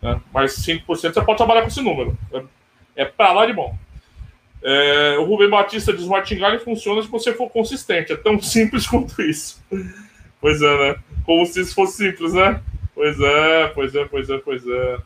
[0.02, 0.20] Né?
[0.34, 2.18] Mas 5% você pode trabalhar com esse número.
[2.34, 2.44] É,
[2.96, 3.76] é para lá de bom.
[4.64, 8.12] É, o Rubem Batista diz: Martingale funciona se você for consistente.
[8.12, 9.64] É tão simples quanto isso.
[10.40, 11.00] Pois é, né?
[11.26, 12.62] Como se isso fosse simples, né?
[12.94, 14.98] Pois é, pois é, pois é, pois é.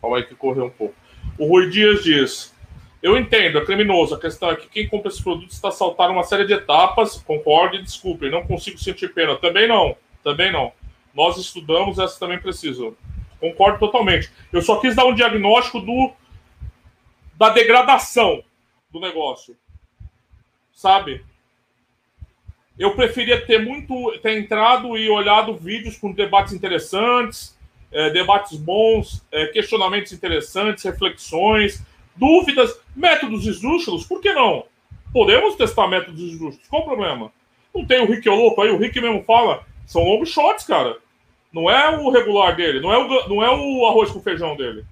[0.00, 0.94] Calma aí que correu um pouco.
[1.38, 2.54] O Rui Dias diz:
[3.02, 4.14] Eu entendo, é criminoso.
[4.14, 7.16] A questão é que quem compra esses produtos está saltando uma série de etapas.
[7.22, 9.36] Concordo e desculpe, não consigo sentir pena.
[9.36, 10.72] Também não, também não.
[11.14, 12.96] Nós estudamos, essa também preciso.
[13.44, 14.30] Concordo totalmente.
[14.50, 16.10] Eu só quis dar um diagnóstico do
[17.36, 18.42] da degradação
[18.90, 19.54] do negócio.
[20.72, 21.22] Sabe?
[22.78, 27.54] Eu preferia ter muito ter entrado e olhado vídeos com debates interessantes,
[27.92, 31.84] é, debates bons, é, questionamentos interessantes, reflexões,
[32.16, 34.64] dúvidas, métodos esdrúxulos, por que não?
[35.12, 37.30] Podemos testar métodos esdrúxulos, qual o problema?
[37.74, 41.03] Não tem o Rick louco aí, o Rick mesmo fala, são long shots, cara.
[41.54, 44.84] Não é o regular dele, não é o, não é o arroz com feijão dele.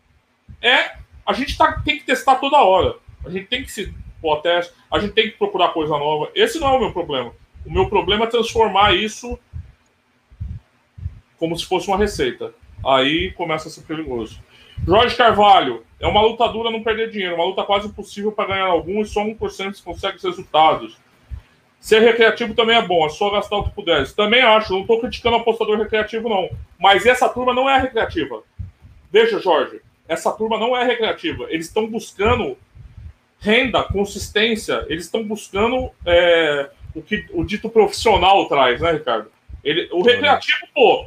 [0.63, 0.93] É.
[1.27, 2.95] A gente tá, tem que testar toda hora.
[3.25, 6.31] A gente tem que se pôr teste, a gente tem que procurar coisa nova.
[6.35, 7.33] Esse não é o meu problema.
[7.67, 9.37] O meu problema é transformar isso
[11.37, 12.55] como se fosse uma receita.
[12.85, 14.41] Aí começa a ser perigoso.
[14.87, 18.67] Jorge Carvalho, é uma luta dura não perder dinheiro, uma luta quase impossível para ganhar
[18.67, 20.97] algum e só 1% consegue os resultados.
[21.83, 24.09] Ser recreativo também é bom, é só gastar o que puder.
[24.12, 26.49] Também acho, não estou criticando o apostador recreativo, não.
[26.78, 28.41] Mas essa turma não é recreativa.
[29.11, 31.49] Veja, Jorge, essa turma não é recreativa.
[31.51, 32.57] Eles estão buscando
[33.41, 39.28] renda, consistência, eles estão buscando é, o que o dito profissional traz, né, Ricardo?
[39.64, 41.07] Ele, o recreativo, pô.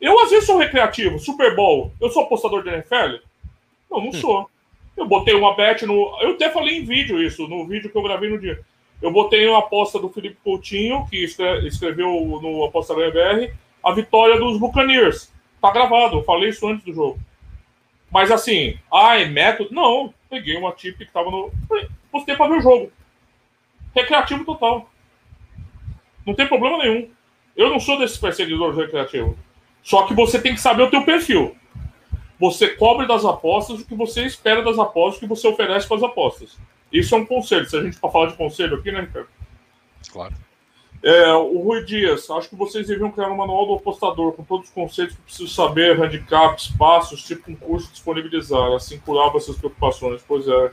[0.00, 1.92] Eu às vezes sou recreativo, Super Bowl.
[2.00, 3.22] Eu sou apostador de NFL?
[3.88, 4.12] Não, não hum.
[4.12, 4.50] sou.
[4.96, 6.18] Eu botei uma bet no.
[6.20, 8.60] Eu até falei em vídeo isso, no vídeo que eu gravei no dia.
[9.00, 14.58] Eu botei uma aposta do Felipe Coutinho, que escreveu no Aposta BR, a vitória dos
[14.58, 15.32] Buccaneers.
[15.60, 17.18] Tá gravado, eu falei isso antes do jogo.
[18.10, 19.72] Mas assim, ah, é método?
[19.72, 21.50] Não, peguei uma tip que tava no.
[22.10, 22.92] Postei pra ver o jogo.
[23.94, 24.90] Recreativo total.
[26.26, 27.08] Não tem problema nenhum.
[27.56, 29.36] Eu não sou desses perseguidores recreativos.
[29.82, 31.56] Só que você tem que saber o teu perfil.
[32.38, 35.98] Você cobre das apostas o que você espera das apostas, o que você oferece para
[35.98, 36.58] as apostas.
[36.92, 37.68] Isso é um conselho.
[37.68, 39.28] Se a gente for falar de conselho aqui, né, Ricardo?
[40.10, 40.34] Claro.
[41.02, 44.68] É, o Rui Dias, acho que vocês deviam criar um manual do apostador com todos
[44.68, 50.22] os conceitos que preciso saber, handicaps, passos, tipo um curso disponibilizar, assim curava essas preocupações.
[50.26, 50.72] Pois é.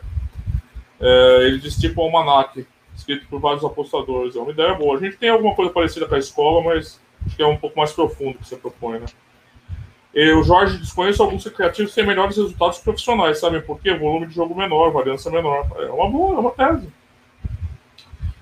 [1.00, 4.36] é ele diz tipo almanac, escrito por vários apostadores.
[4.36, 4.98] É uma ideia boa.
[4.98, 7.78] A gente tem alguma coisa parecida com a escola, mas acho que é um pouco
[7.78, 9.06] mais profundo que você propõe, né?
[10.18, 13.94] E o Jorge desconhece alguns recreativos que têm melhores resultados profissionais, sabem por quê?
[13.94, 15.70] Volume de jogo menor, variância menor.
[15.78, 16.92] É uma boa, é uma tese.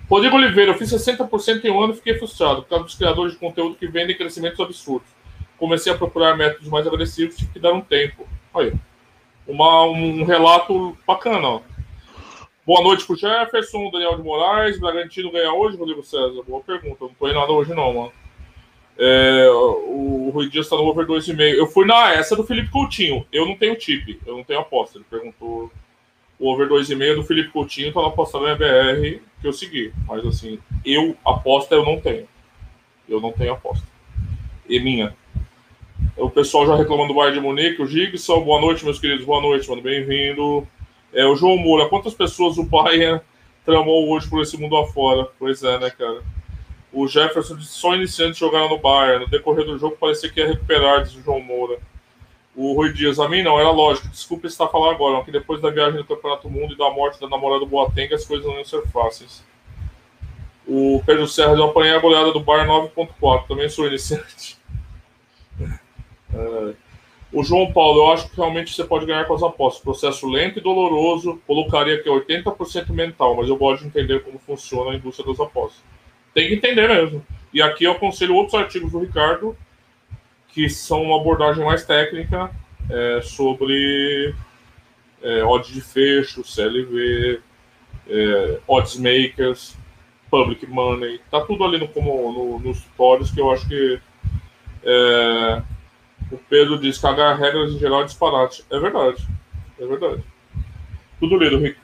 [0.09, 3.33] Rodrigo Oliveira, eu fiz 60% em um ano e fiquei frustrado por causa dos criadores
[3.33, 5.09] de conteúdo que vendem crescimentos absurdos.
[5.57, 8.25] Comecei a procurar métodos mais agressivos, tive que dar um tempo.
[8.53, 8.73] Olha,
[9.45, 11.45] uma, um relato bacana.
[11.45, 11.61] Ó.
[12.65, 14.79] Boa noite pro Jefferson, Daniel de Moraes.
[14.79, 16.41] Bragantino ganha hoje, Rodrigo César?
[16.47, 17.03] Boa pergunta.
[17.03, 18.13] Não tô em nada hoje, não, mano.
[18.97, 21.39] É, o Rui Dias tá no over 2,5.
[21.39, 23.25] Eu fui na essa do Felipe Coutinho.
[23.31, 24.97] Eu não tenho tip, eu não tenho aposta.
[24.97, 25.71] Ele perguntou
[26.39, 29.93] o over 2,5 do Felipe Coutinho, tá na aposta da BR que eu segui.
[30.07, 32.27] Mas assim, eu aposta eu não tenho.
[33.07, 33.85] Eu não tenho aposta.
[34.67, 35.15] E minha.
[36.17, 39.41] O pessoal já reclamando do Bayern de Munique, o Gigson, boa noite, meus queridos, boa
[39.41, 40.67] noite, mano, bem-vindo.
[41.13, 43.21] É, o João Moura, quantas pessoas o Bayern
[43.65, 45.27] tramou hoje por esse mundo afora?
[45.37, 46.21] Pois é, né, cara?
[46.95, 49.25] O Jefferson só iniciantes jogaram no Bayern.
[49.25, 51.77] No decorrer do jogo parecia que ia recuperar, diz o João Moura.
[52.55, 54.07] O Rui Dias, a mim não, era lógico.
[54.07, 57.27] Desculpa estar falando agora, que depois da viagem do Campeonato Mundo e da morte da
[57.27, 59.43] namorada do Boateng, as coisas não iam ser fáceis.
[60.65, 64.57] O Pedro Serra, eu apanhei a goleada do Bar 9.4, também sou iniciante.
[66.33, 66.73] É.
[67.31, 69.81] O João Paulo, eu acho que realmente você pode ganhar com as apostas.
[69.81, 74.91] Processo lento e doloroso, colocaria aqui 80% mental, mas eu gosto de entender como funciona
[74.91, 75.81] a indústria das apostas.
[76.35, 77.25] Tem que entender mesmo.
[77.53, 79.57] E aqui eu aconselho outros artigos do Ricardo,
[80.49, 82.51] que são uma abordagem mais técnica
[82.89, 84.35] é, sobre
[85.23, 87.39] é, odds de fecho, CLV,
[88.09, 89.77] é, odds makers,
[90.29, 93.99] public money, tá tudo ali no, como, no, nos tutorials que eu acho que
[94.83, 95.63] é,
[96.29, 98.65] o Pedro diz cagar regras em geral é disparate.
[98.69, 99.25] É verdade,
[99.79, 100.21] é verdade.
[101.17, 101.79] Tudo lido, Rick.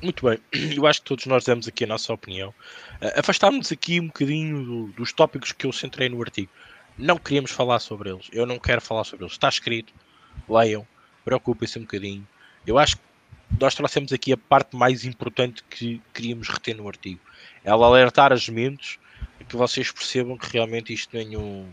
[0.00, 0.38] Muito bem,
[0.76, 2.54] eu acho que todos nós demos aqui a nossa opinião.
[3.00, 6.50] Uh, Afastámos aqui um bocadinho do, dos tópicos que eu centrei no artigo
[6.98, 8.28] não queríamos falar sobre eles.
[8.32, 9.32] Eu não quero falar sobre eles.
[9.32, 9.94] Está escrito,
[10.48, 10.86] leiam,
[11.24, 12.26] preocupem-se um bocadinho.
[12.66, 13.02] Eu acho que
[13.58, 17.20] nós trouxemos aqui a parte mais importante que queríamos reter no artigo.
[17.64, 18.98] Ela alertar as mentes
[19.48, 21.68] que vocês percebam que realmente isto não é um,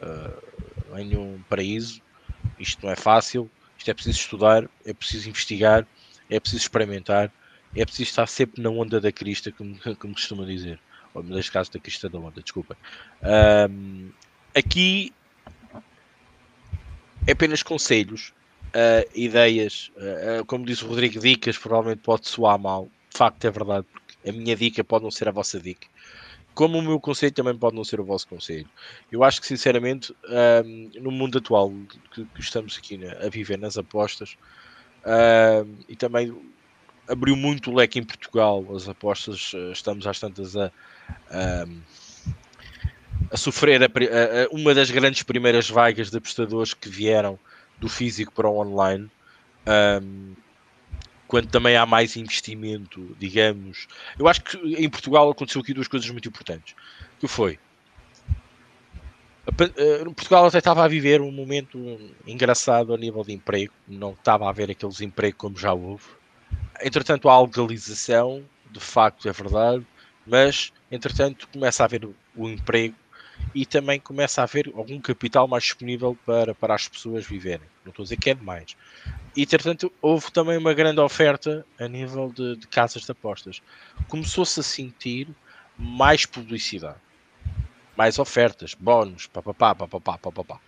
[0.00, 2.00] uh, nenhum paraíso,
[2.58, 5.86] isto não é fácil, isto é preciso estudar, é preciso investigar,
[6.30, 7.30] é preciso experimentar,
[7.76, 10.80] é preciso estar sempre na onda da crista, como, como costuma dizer
[11.16, 12.76] ou neste caso da Crista da Onda, desculpa.
[13.70, 14.10] Um,
[14.54, 15.12] aqui
[17.26, 18.34] é apenas conselhos,
[18.68, 23.50] uh, ideias, uh, como disse o Rodrigo, dicas provavelmente pode soar mal, de facto é
[23.50, 25.88] verdade, porque a minha dica pode não ser a vossa dica.
[26.54, 28.68] Como o meu conselho também pode não ser o vosso conselho.
[29.12, 30.14] Eu acho que, sinceramente,
[30.64, 31.70] um, no mundo atual
[32.14, 34.36] que, que estamos aqui né, a viver nas apostas,
[35.86, 36.34] e também
[37.08, 38.64] abriu muito o leque em Portugal.
[38.74, 40.70] As apostas, estamos às tantas a,
[41.30, 41.66] a,
[43.30, 43.88] a sofrer a, a,
[44.50, 47.38] uma das grandes primeiras vagas de apostadores que vieram
[47.78, 49.10] do físico para o online.
[50.02, 50.34] Um,
[51.26, 53.88] quando também há mais investimento, digamos.
[54.16, 56.74] Eu acho que em Portugal aconteceu aqui duas coisas muito importantes.
[57.18, 57.58] Que foi
[59.58, 61.78] eh, Portugal até estava a viver um momento
[62.26, 66.04] engraçado a nível de emprego, não estava a haver aquele desemprego como já houve.
[66.82, 69.86] Entretanto, há legalização, de facto é verdade,
[70.26, 72.94] mas entretanto começa a haver o, emprego
[73.54, 77.66] e também começa a haver algum capital mais disponível para, para as pessoas viverem.
[77.84, 78.76] Não estou a dizer que é demais.
[79.36, 83.62] E, entretanto, houve também uma grande oferta a nível de, de casas de apostas.
[84.08, 85.28] Começou-se a sentir
[85.78, 86.98] mais publicidade,
[87.96, 90.60] mais ofertas, bónus, papapá, papapá, papapá.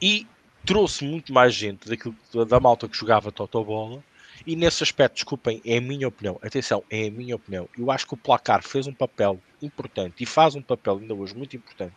[0.00, 0.26] E
[0.64, 4.02] trouxe muito mais gente daquilo, da malta que jogava Totobola
[4.46, 6.38] e nesse aspecto, desculpem, é a minha opinião.
[6.42, 7.68] Atenção, é a minha opinião.
[7.78, 11.34] Eu acho que o placar fez um papel importante e faz um papel ainda hoje
[11.36, 11.94] muito importante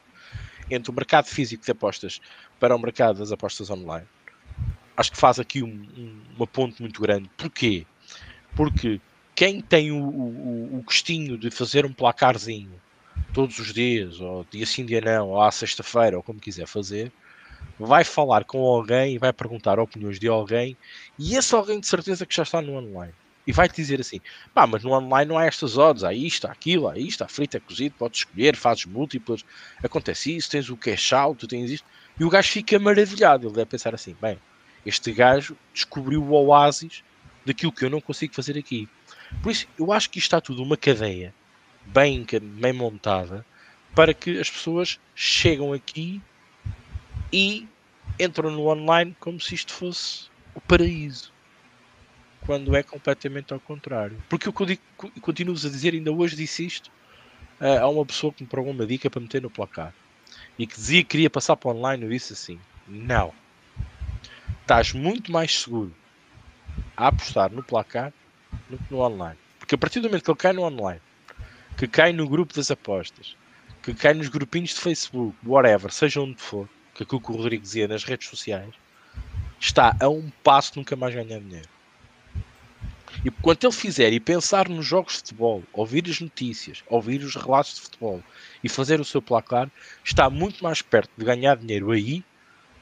[0.69, 2.19] entre o mercado físico de apostas
[2.59, 4.07] para o mercado das apostas online.
[4.97, 7.29] Acho que faz aqui um, um, uma ponte muito grande.
[7.37, 7.85] Porquê?
[8.55, 8.99] Porque
[9.35, 12.71] quem tem o, o, o gostinho de fazer um placarzinho
[13.33, 17.11] todos os dias, ou dia sim, dia não, ou à sexta-feira, ou como quiser fazer,
[17.79, 20.77] vai falar com alguém vai perguntar opiniões de alguém,
[21.19, 23.13] e esse alguém de certeza que já está no online.
[23.47, 24.19] E vai-te dizer assim:
[24.53, 27.27] pá, mas no online não há estas odds, há isto, há aquilo, há isto, há
[27.27, 29.45] frito, é cozido, podes escolher, fazes múltiplas,
[29.83, 31.87] acontece isso, tens o cash out, tens isto.
[32.19, 33.45] E o gajo fica maravilhado.
[33.45, 34.39] Ele deve pensar assim: bem,
[34.85, 37.03] este gajo descobriu o oásis
[37.45, 38.89] daquilo que eu não consigo fazer aqui.
[39.43, 41.33] Por isso, eu acho que isto está tudo uma cadeia
[41.85, 43.45] bem, bem montada
[43.93, 46.21] para que as pessoas chegam aqui
[47.31, 47.67] e
[48.19, 51.33] entram no online como se isto fosse o paraíso.
[52.45, 54.21] Quando é completamente ao contrário.
[54.29, 54.81] Porque eu digo,
[55.21, 56.91] continuo a dizer, ainda hoje disse isto
[57.59, 59.93] a uma pessoa que me pagou uma dica para meter no placar
[60.57, 62.03] e que dizia que queria passar para online.
[62.03, 63.33] Eu disse assim: não,
[64.61, 65.93] estás muito mais seguro
[66.95, 68.13] a apostar no placar
[68.69, 69.37] do que no online.
[69.59, 71.01] Porque a partir do momento que ele cai no online,
[71.77, 73.35] que cai no grupo das apostas,
[73.81, 77.61] que cai nos grupinhos de Facebook, whatever, seja onde for, que aquilo que o Rodrigo
[77.61, 78.73] dizia nas redes sociais,
[79.59, 81.69] está a um passo de nunca mais ganhar dinheiro.
[83.23, 87.35] E quando ele fizer e pensar nos jogos de futebol, ouvir as notícias, ouvir os
[87.35, 88.23] relatos de futebol
[88.63, 89.69] e fazer o seu placar,
[90.03, 92.23] está muito mais perto de ganhar dinheiro aí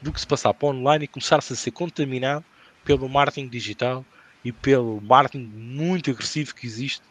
[0.02, 2.44] do que se passar para online e começar-se a ser contaminado
[2.84, 4.04] pelo marketing digital
[4.44, 7.02] e pelo marketing muito agressivo que existe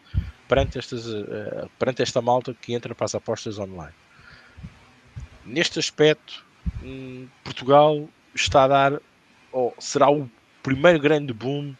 [0.47, 3.95] perante, estas, uh, perante esta malta que entra para as apostas online.
[5.43, 6.45] Neste aspecto,
[6.83, 9.01] hum, Portugal está a dar,
[9.51, 10.29] ou será o
[10.61, 11.75] primeiro grande boom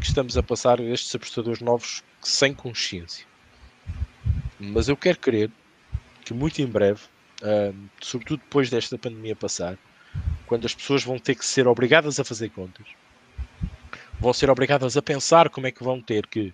[0.00, 3.26] que estamos a passar a estes apostadores novos sem consciência.
[4.58, 5.50] Mas eu quero crer
[6.24, 7.02] que muito em breve,
[7.42, 9.78] uh, sobretudo depois desta pandemia passar,
[10.46, 12.86] quando as pessoas vão ter que ser obrigadas a fazer contas,
[14.18, 16.52] vão ser obrigadas a pensar como é que vão ter que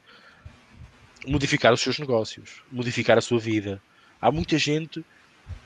[1.26, 3.80] modificar os seus negócios, modificar a sua vida.
[4.20, 5.04] Há muita gente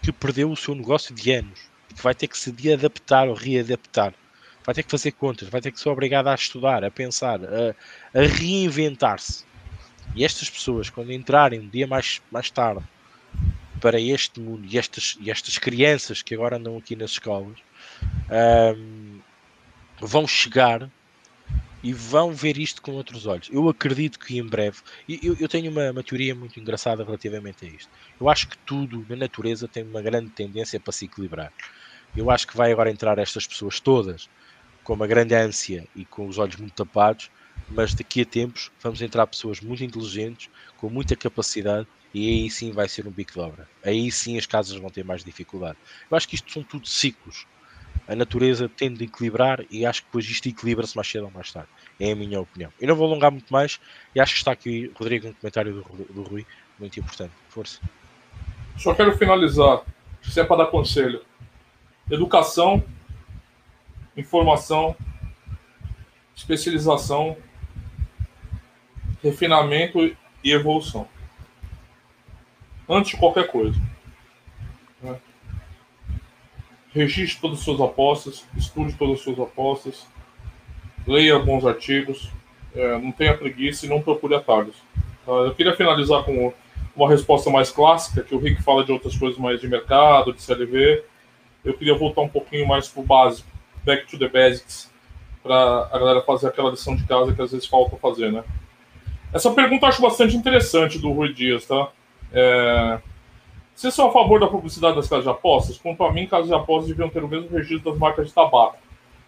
[0.03, 4.15] que perdeu o seu negócio de anos que vai ter que se adaptar ou readaptar.
[4.65, 7.75] Vai ter que fazer contas, vai ter que ser obrigado a estudar, a pensar, a,
[8.19, 9.45] a reinventar-se.
[10.15, 12.83] E estas pessoas, quando entrarem um dia mais, mais tarde
[13.81, 17.59] para este mundo e estas, e estas crianças que agora andam aqui nas escolas,
[18.77, 19.21] um,
[20.01, 20.91] vão chegar
[21.87, 23.49] e vão ver isto com outros olhos.
[23.49, 24.79] Eu acredito que em breve.
[25.09, 27.89] Eu, eu tenho uma, uma, teoria muito engraçada relativamente a isto.
[28.21, 31.53] Eu acho que tudo na natureza tem uma grande tendência para se equilibrar.
[32.17, 34.29] Eu acho que vai agora entrar estas pessoas todas
[34.83, 37.31] com uma grande ânsia e com os olhos muito tapados,
[37.69, 42.73] mas daqui a tempos vamos entrar pessoas muito inteligentes, com muita capacidade, e aí sim
[42.73, 43.69] vai ser um bico de obra.
[43.85, 45.79] Aí sim as casas vão ter mais dificuldade.
[46.11, 47.47] Eu acho que isto são tudo ciclos
[48.09, 51.53] a natureza tende a equilibrar e acho que depois isto equilibra-se mais cedo ou mais
[51.53, 51.69] tarde.
[51.99, 52.73] É a minha opinião.
[52.81, 53.81] E não vou alongar muito mais
[54.15, 56.47] e acho que está aqui, Rodrigo, um comentário do, do Rui
[56.79, 57.33] muito importante.
[57.49, 57.81] Força.
[58.77, 59.83] Só quero finalizar,
[60.23, 61.23] se é para dar conselho.
[62.11, 62.85] Educação,
[64.17, 64.95] informação,
[66.37, 67.37] especialização,
[69.23, 69.99] refinamento
[70.45, 71.09] e evolução.
[72.89, 73.81] Antes de qualquer coisa.
[75.03, 75.19] Né?
[76.97, 80.07] Registre todas as suas apostas, estude todas as suas apostas,
[81.07, 82.31] leia bons artigos,
[82.75, 84.77] é, não tenha preguiça e não procure atalhos.
[85.27, 86.53] Uh, eu queria finalizar com
[86.95, 90.41] uma resposta mais clássica, que o Rick fala de outras coisas mais de mercado, de
[90.41, 91.05] CLV.
[91.65, 93.49] Eu queria voltar um pouquinho mais para o básico,
[93.85, 94.91] back to the basics,
[95.43, 98.43] para a galera fazer aquela lição de casa que às vezes falta fazer, né?
[99.33, 101.89] Essa pergunta eu acho bastante interessante do Rui Dias, tá?
[102.33, 102.99] É,
[103.77, 105.77] vocês são a favor da publicidade das casas de apostas?
[105.77, 108.79] Quanto a mim, casas de apostas deviam ter o mesmo registro das marcas de tabaco.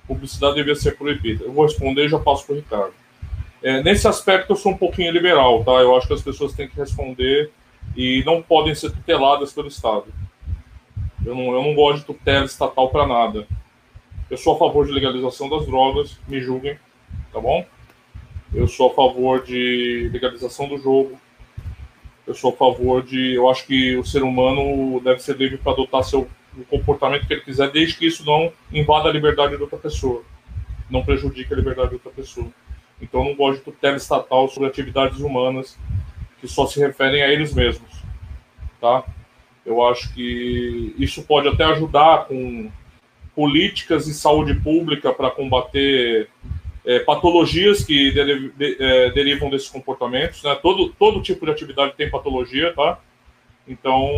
[0.06, 1.44] Publicidade devia ser proibida.
[1.44, 2.94] Eu vou responder e já passo para o Ricardo.
[3.62, 5.72] É, nesse aspecto, eu sou um pouquinho liberal, tá?
[5.72, 7.50] Eu acho que as pessoas têm que responder
[7.94, 10.06] e não podem ser tuteladas pelo Estado.
[11.26, 13.46] Eu não, eu não gosto de tutela estatal para nada.
[14.30, 16.78] Eu sou a favor de legalização das drogas, me julguem,
[17.34, 17.66] tá bom?
[18.54, 21.20] Eu sou a favor de legalização do jogo,
[22.28, 23.34] eu sou a favor de.
[23.34, 27.32] Eu acho que o ser humano deve ser livre para adotar seu, o comportamento que
[27.32, 30.22] ele quiser, desde que isso não invada a liberdade de outra pessoa,
[30.90, 32.48] não prejudique a liberdade de outra pessoa.
[33.00, 35.78] Então, eu não gosto de tutela estatal sobre atividades humanas
[36.40, 37.90] que só se referem a eles mesmos.
[38.80, 39.04] Tá?
[39.64, 42.70] Eu acho que isso pode até ajudar com
[43.34, 46.28] políticas de saúde pública para combater
[46.88, 50.42] é, patologias que de, é, derivam desses comportamentos.
[50.42, 50.54] Né?
[50.62, 52.98] Todo, todo tipo de atividade tem patologia, tá?
[53.68, 54.08] Então,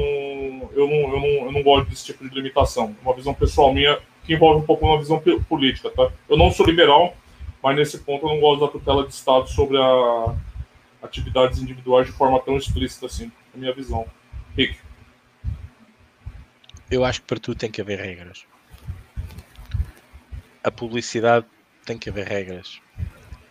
[0.73, 2.95] eu não, eu, não, eu não gosto desse tipo de limitação.
[3.03, 6.13] Uma visão pessoal minha que envolve um pouco uma visão política, tá?
[6.29, 7.17] Eu não sou liberal,
[7.61, 10.37] mas nesse ponto eu não gosto da tutela de Estado sobre a,
[11.03, 14.07] atividades individuais de forma tão explícita assim, na minha visão.
[14.57, 14.79] Rick.
[16.89, 18.45] Eu acho que para tudo tem que haver regras.
[20.63, 21.47] A publicidade
[21.91, 22.81] tem que haver regras.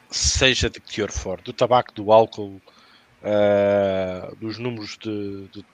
[0.10, 2.62] Seja de que teor for, do tabaco, do álcool,
[3.22, 5.66] uh, dos números de, de,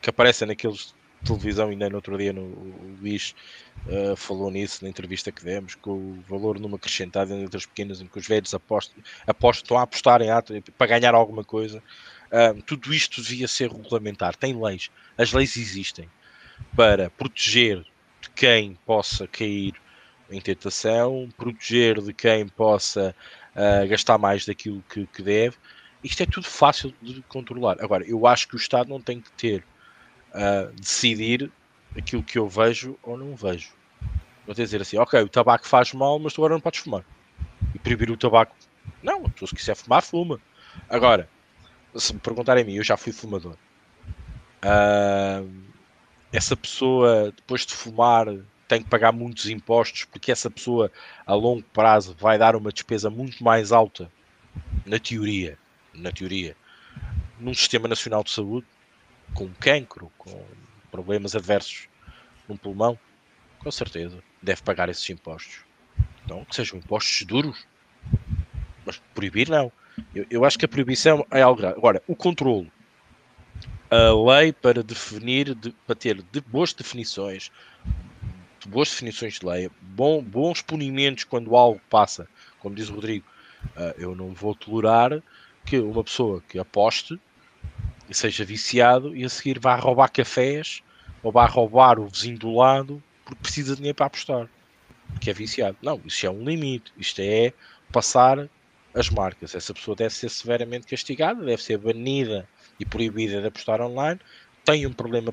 [0.00, 0.94] que aparecem naqueles
[1.24, 3.34] televisão, ainda no outro dia no, o Luís
[3.86, 8.00] uh, falou nisso na entrevista que demos, que o valor numa acrescentada em letras pequenas,
[8.00, 11.82] em que os velhos apostam, apostam a apostar em ato para ganhar alguma coisa.
[12.30, 14.36] Uh, tudo isto devia ser regulamentar.
[14.36, 14.90] Tem leis.
[15.18, 16.08] As leis existem
[16.76, 17.84] para proteger
[18.20, 19.74] de quem possa cair
[20.32, 23.14] em tentação, proteger de quem possa
[23.54, 25.56] uh, gastar mais daquilo que, que deve.
[26.02, 27.76] Isto é tudo fácil de controlar.
[27.80, 29.64] Agora, eu acho que o Estado não tem que ter
[30.30, 31.50] uh, decidir
[31.96, 33.70] aquilo que eu vejo ou não vejo.
[34.44, 37.04] Vou dizer assim, ok, o tabaco faz mal, mas tu agora não podes fumar.
[37.74, 38.56] E proibir o tabaco.
[39.02, 40.40] Não, tu se quiser fumar, fuma.
[40.88, 41.28] Agora,
[41.94, 43.56] se me perguntarem a mim, eu já fui fumador.
[44.64, 45.48] Uh,
[46.32, 48.26] essa pessoa, depois de fumar,
[48.72, 50.90] tem que pagar muitos impostos, porque essa pessoa,
[51.26, 54.10] a longo prazo, vai dar uma despesa muito mais alta,
[54.86, 55.58] na teoria,
[55.92, 56.56] na teoria,
[57.38, 58.66] num sistema nacional de saúde,
[59.34, 60.42] com cancro, com
[60.90, 61.86] problemas adversos
[62.48, 62.98] no pulmão,
[63.58, 65.58] com certeza deve pagar esses impostos.
[66.24, 67.66] Então, que sejam impostos duros,
[68.86, 69.70] mas proibir não.
[70.14, 71.66] Eu, eu acho que a proibição é algo.
[71.66, 72.72] Agora, o controle,
[73.90, 77.52] a lei para definir, de, para ter de boas definições, de
[78.68, 83.26] boas definições de lei, bom, bons punimentos quando algo passa, como diz o Rodrigo,
[83.76, 85.22] uh, eu não vou tolerar
[85.64, 87.20] que uma pessoa que aposte
[88.10, 90.82] seja viciado e a seguir vá roubar cafés
[91.22, 94.48] ou vá roubar o vizinho do lado porque precisa de dinheiro para apostar,
[95.08, 95.76] porque é viciado.
[95.82, 96.92] Não, isso é um limite.
[96.98, 97.52] Isto é
[97.90, 98.48] passar
[98.94, 99.54] as marcas.
[99.54, 102.48] Essa pessoa deve ser severamente castigada, deve ser banida
[102.78, 104.20] e proibida de apostar online.
[104.64, 105.32] Tem um problema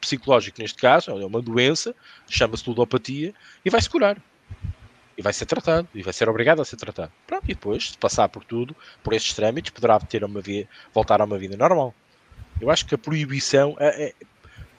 [0.00, 1.94] psicológico neste caso, é uma doença,
[2.28, 3.34] chama-se ludopatia
[3.64, 4.18] e vai-se curar
[5.16, 7.12] e vai ser tratado, e vai ser obrigado a ser tratado.
[7.26, 11.20] Pronto, e depois, se passar por tudo, por esses trâmites, poderá ter uma via, voltar
[11.20, 11.94] a uma vida normal.
[12.60, 14.14] Eu acho que a proibição é, é,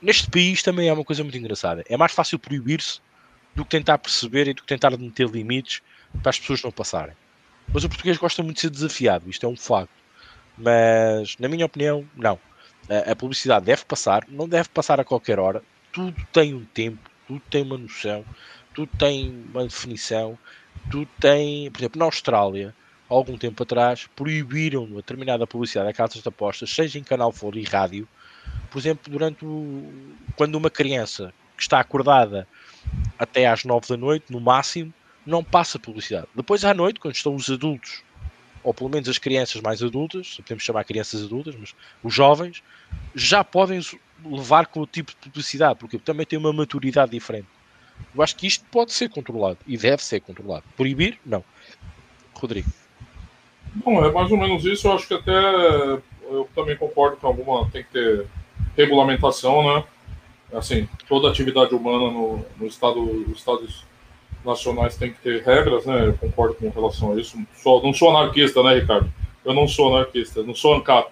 [0.01, 1.83] neste país também é uma coisa muito engraçada.
[1.87, 2.99] É mais fácil proibir-se
[3.55, 5.81] do que tentar perceber e do que tentar meter limites
[6.21, 7.15] para as pessoas não passarem.
[7.71, 9.91] Mas o português gosta muito de ser desafiado, isto é um facto.
[10.57, 12.39] Mas, na minha opinião, não.
[12.89, 15.63] A, publicidade deve passar, não deve passar a qualquer hora.
[15.91, 18.25] Tudo tem um tempo, tudo tem uma noção
[18.73, 20.37] tudo tem uma definição,
[20.91, 22.75] tudo tem, por exemplo, na Austrália,
[23.07, 27.55] algum tempo atrás, proibiram uma determinada publicidade a casas de apostas, seja em canal for
[27.55, 28.07] e rádio,
[28.71, 29.91] por exemplo, durante o,
[30.35, 32.47] quando uma criança que está acordada
[33.17, 34.93] até às nove da noite, no máximo,
[35.25, 36.27] não passa publicidade.
[36.35, 38.03] Depois à noite, quando estão os adultos,
[38.63, 42.63] ou pelo menos as crianças mais adultas, podemos chamar crianças adultas, mas os jovens,
[43.13, 43.81] já podem
[44.25, 47.47] levar com o tipo de publicidade, porque também tem uma maturidade diferente.
[48.15, 50.63] Eu acho que isto pode ser controlado e deve ser controlado.
[50.75, 51.43] Proibir, não.
[52.33, 52.69] Rodrigo.
[53.75, 54.87] Bom, é mais ou menos isso.
[54.87, 55.31] Eu acho que até
[56.23, 58.27] eu também concordo que alguma tem que ter
[58.77, 59.83] regulamentação, né?
[60.53, 63.83] Assim, toda atividade humana no, no estado, os estados
[64.45, 66.07] nacionais tem que ter regras, né?
[66.07, 67.37] Eu concordo com relação a isso.
[67.37, 69.11] Não sou anarquista, né, Ricardo?
[69.43, 71.11] Eu não sou anarquista, não sou ANCAP.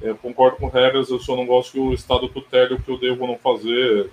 [0.00, 2.98] Eu concordo com regras, eu só não gosto que o Estado tutele o que eu
[2.98, 4.10] devo não fazer.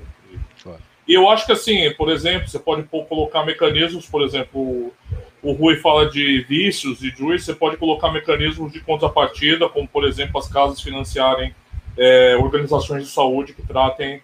[0.61, 0.79] Claro.
[1.07, 4.93] E eu acho que, assim, por exemplo, você pode colocar mecanismos, por exemplo,
[5.41, 10.07] o Rui fala de vícios e juiz, você pode colocar mecanismos de contrapartida, como, por
[10.07, 11.55] exemplo, as casas financiarem
[11.97, 14.21] é, organizações de saúde que tratem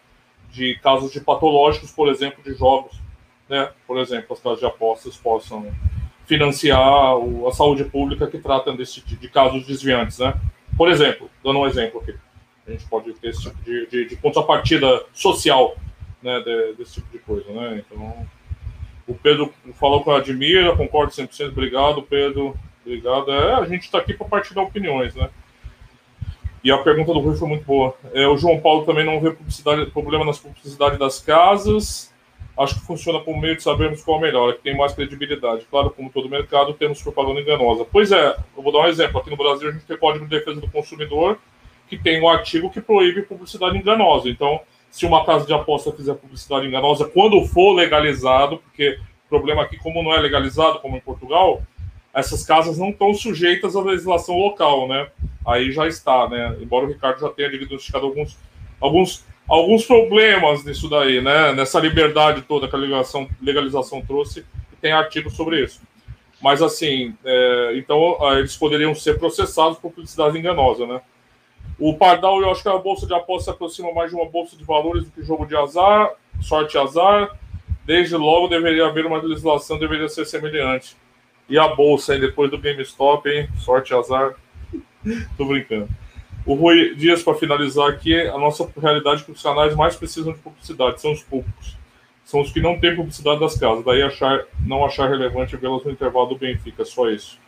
[0.51, 2.95] de casos de patológicos, por exemplo, de jogos.
[3.49, 3.69] Né?
[3.87, 5.71] Por exemplo, as casas de apostas possam
[6.25, 10.19] financiar a saúde pública que tratam desse, de casos desviantes.
[10.19, 10.33] Né?
[10.77, 12.15] Por exemplo, dando um exemplo aqui,
[12.67, 15.75] a gente pode ter esse tipo de, de, de contrapartida social
[16.21, 17.83] né, de, desse tipo de coisa, né?
[17.85, 18.27] Então,
[19.07, 23.31] o Pedro falou a Admira, concordo 100%, obrigado, Pedro, obrigado.
[23.31, 25.29] É, a gente está aqui para partilhar opiniões, né?
[26.63, 27.95] E a pergunta do Rui foi muito boa.
[28.11, 32.11] É, o João Paulo também não vê publicidade, problema nas publicidades das casas.
[32.57, 35.65] Acho que funciona por meio de sabermos qual é o melhor, que tem mais credibilidade.
[35.69, 37.85] Claro, como todo mercado, temos propaganda enganosa.
[37.85, 39.19] Pois é, eu vou dar um exemplo.
[39.19, 41.37] Aqui no Brasil, a gente tem Código de Defesa do Consumidor,
[41.89, 44.29] que tem um artigo que proíbe publicidade enganosa.
[44.29, 49.63] Então, se uma casa de aposta fizer publicidade enganosa, quando for legalizado, porque o problema
[49.63, 51.61] aqui, como não é legalizado, como em Portugal,
[52.13, 55.07] essas casas não estão sujeitas à legislação local, né?
[55.45, 56.55] Aí já está, né?
[56.61, 58.37] Embora o Ricardo já tenha diagnosticado alguns,
[58.79, 61.53] alguns, alguns problemas nisso daí, né?
[61.53, 64.45] Nessa liberdade toda que a legalização, legalização trouxe,
[64.81, 65.81] tem artigo sobre isso.
[66.41, 71.01] Mas assim, é, então eles poderiam ser processados por publicidade enganosa, né?
[71.79, 74.55] O Pardal, eu acho que a bolsa de aposta se aproxima mais de uma bolsa
[74.55, 77.37] de valores do que jogo de azar, sorte azar.
[77.85, 80.95] Desde logo deveria haver uma legislação, deveria ser semelhante.
[81.49, 83.47] E a bolsa, hein, depois do GameStop, hein?
[83.59, 84.35] Sorte azar.
[85.37, 85.89] Tô brincando.
[86.45, 90.33] O Rui Dias, para finalizar aqui, a nossa realidade é que os canais mais precisam
[90.33, 91.75] de publicidade são os públicos.
[92.23, 93.83] São os que não têm publicidade das casas.
[93.83, 97.39] Daí achar, não achar relevante vê-las no intervalo do Benfica, só isso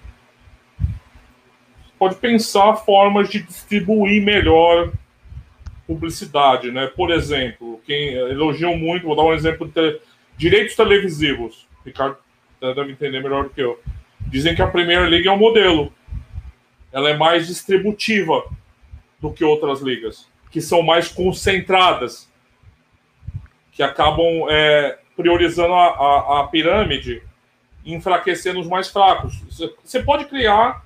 [1.98, 4.92] pode pensar formas de distribuir melhor
[5.86, 6.88] publicidade, né?
[6.88, 10.00] Por exemplo, quem elogiam muito, vou dar um exemplo de
[10.38, 11.68] direitos televisivos.
[11.82, 12.18] O Ricardo
[12.60, 13.80] deve entender melhor do que eu.
[14.22, 15.92] Dizem que a Premier League é um modelo.
[16.92, 18.44] Ela é mais distributiva
[19.20, 22.30] do que outras ligas, que são mais concentradas,
[23.72, 27.22] que acabam é, priorizando a, a, a pirâmide
[27.86, 29.42] enfraquecendo os mais fracos.
[29.84, 30.86] Você pode criar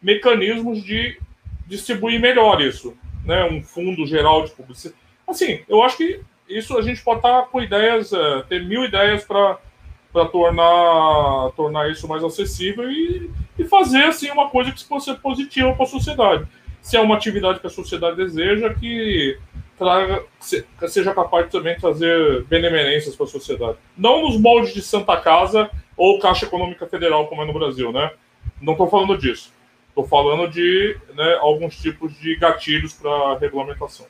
[0.00, 1.18] mecanismos de
[1.66, 3.44] distribuir melhor isso, né?
[3.44, 5.00] Um fundo geral de publicidade.
[5.26, 9.24] Assim, eu acho que isso a gente pode estar com ideias, é, ter mil ideias
[9.24, 9.58] para
[10.12, 15.20] para tornar tornar isso mais acessível e, e fazer assim uma coisa que possa ser
[15.20, 16.46] positiva para a sociedade.
[16.82, 19.38] Se é uma atividade que a sociedade deseja, que
[19.78, 20.24] traga,
[20.88, 23.78] seja capaz de também trazer benemerências para a sociedade.
[23.96, 28.10] Não nos moldes de Santa Casa ou Caixa Econômica Federal, como é no Brasil, né?
[28.60, 29.52] Não estou falando disso.
[29.88, 34.06] Estou falando de né, alguns tipos de gatilhos para regulamentação.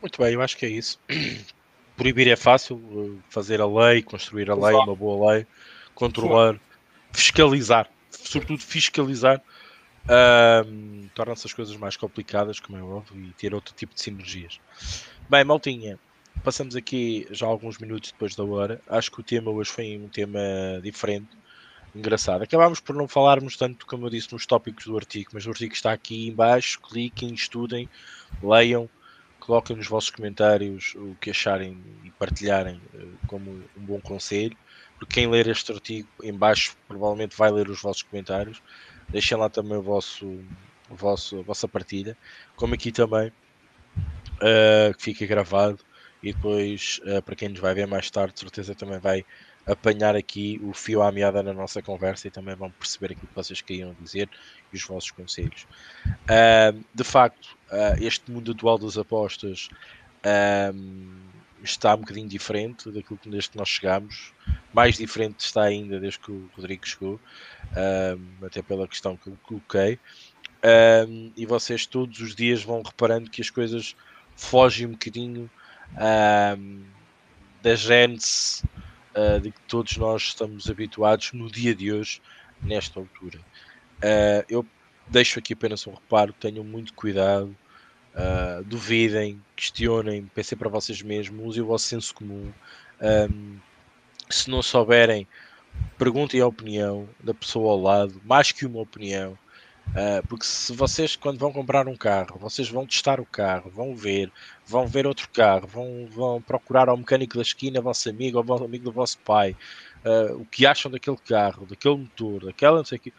[0.00, 1.00] Muito bem, eu acho que é isso.
[1.96, 4.84] Proibir é fácil, fazer a lei, construir a lei, Exato.
[4.84, 5.46] uma boa lei,
[5.94, 6.60] controlar, Sim.
[7.12, 9.42] fiscalizar, sobretudo fiscalizar,
[10.06, 14.60] uh, torna-se as coisas mais complicadas, como é óbvio, e ter outro tipo de sinergias.
[15.28, 15.98] Bem, Maltinha,
[16.42, 18.80] passamos aqui já alguns minutos depois da hora.
[18.88, 20.40] Acho que o tema hoje foi um tema
[20.82, 21.28] diferente
[21.94, 22.42] engraçado.
[22.42, 25.72] Acabámos por não falarmos tanto, como eu disse, nos tópicos do artigo, mas o artigo
[25.72, 27.88] está aqui embaixo, cliquem, estudem,
[28.42, 28.88] leiam,
[29.40, 34.56] coloquem nos vossos comentários o que acharem e partilharem eh, como um bom conselho,
[34.98, 38.62] porque quem ler este artigo embaixo provavelmente vai ler os vossos comentários.
[39.08, 40.26] Deixem lá também o vosso,
[40.90, 42.16] o vosso, a vossa partilha,
[42.56, 45.78] como aqui também, uh, que fica gravado
[46.22, 49.24] e depois uh, para quem nos vai ver mais tarde, de certeza também vai
[49.66, 53.34] apanhar aqui o fio à meada na nossa conversa e também vão perceber aquilo que
[53.34, 54.28] vocês queriam dizer
[54.72, 55.66] e os vossos conselhos.
[56.06, 57.56] Uh, de facto,
[58.00, 59.68] este mundo atual das apostas
[61.62, 64.32] está um bocadinho diferente daquilo que desde que nós chegamos.
[64.72, 67.20] Mais diferente está ainda desde que o Rodrigo chegou,
[68.44, 69.98] até pela questão que eu coloquei.
[71.36, 73.96] e vocês todos os dias vão reparando que as coisas
[74.36, 75.50] fogem um bocadinho
[77.62, 78.62] da gênese
[79.16, 82.20] uh, de que todos nós estamos habituados no dia de hoje,
[82.62, 83.40] nesta altura.
[83.98, 84.66] Uh, eu
[85.08, 87.56] deixo aqui apenas um reparo: tenham muito cuidado,
[88.16, 92.52] uh, duvidem, questionem, pensem para vocês mesmos, usem o vosso senso comum.
[93.00, 93.58] Um,
[94.28, 95.26] se não souberem,
[95.98, 99.38] perguntem a opinião da pessoa ao lado, mais que uma opinião.
[99.90, 103.94] Uh, porque se vocês, quando vão comprar um carro, vocês vão testar o carro, vão
[103.94, 104.32] ver,
[104.66, 108.84] vão ver outro carro, vão, vão procurar ao mecânico da esquina, vosso amigo, ou amigo
[108.84, 109.56] do vosso pai,
[110.04, 113.12] uh, o que acham daquele carro, daquele motor, daquela não sei o que,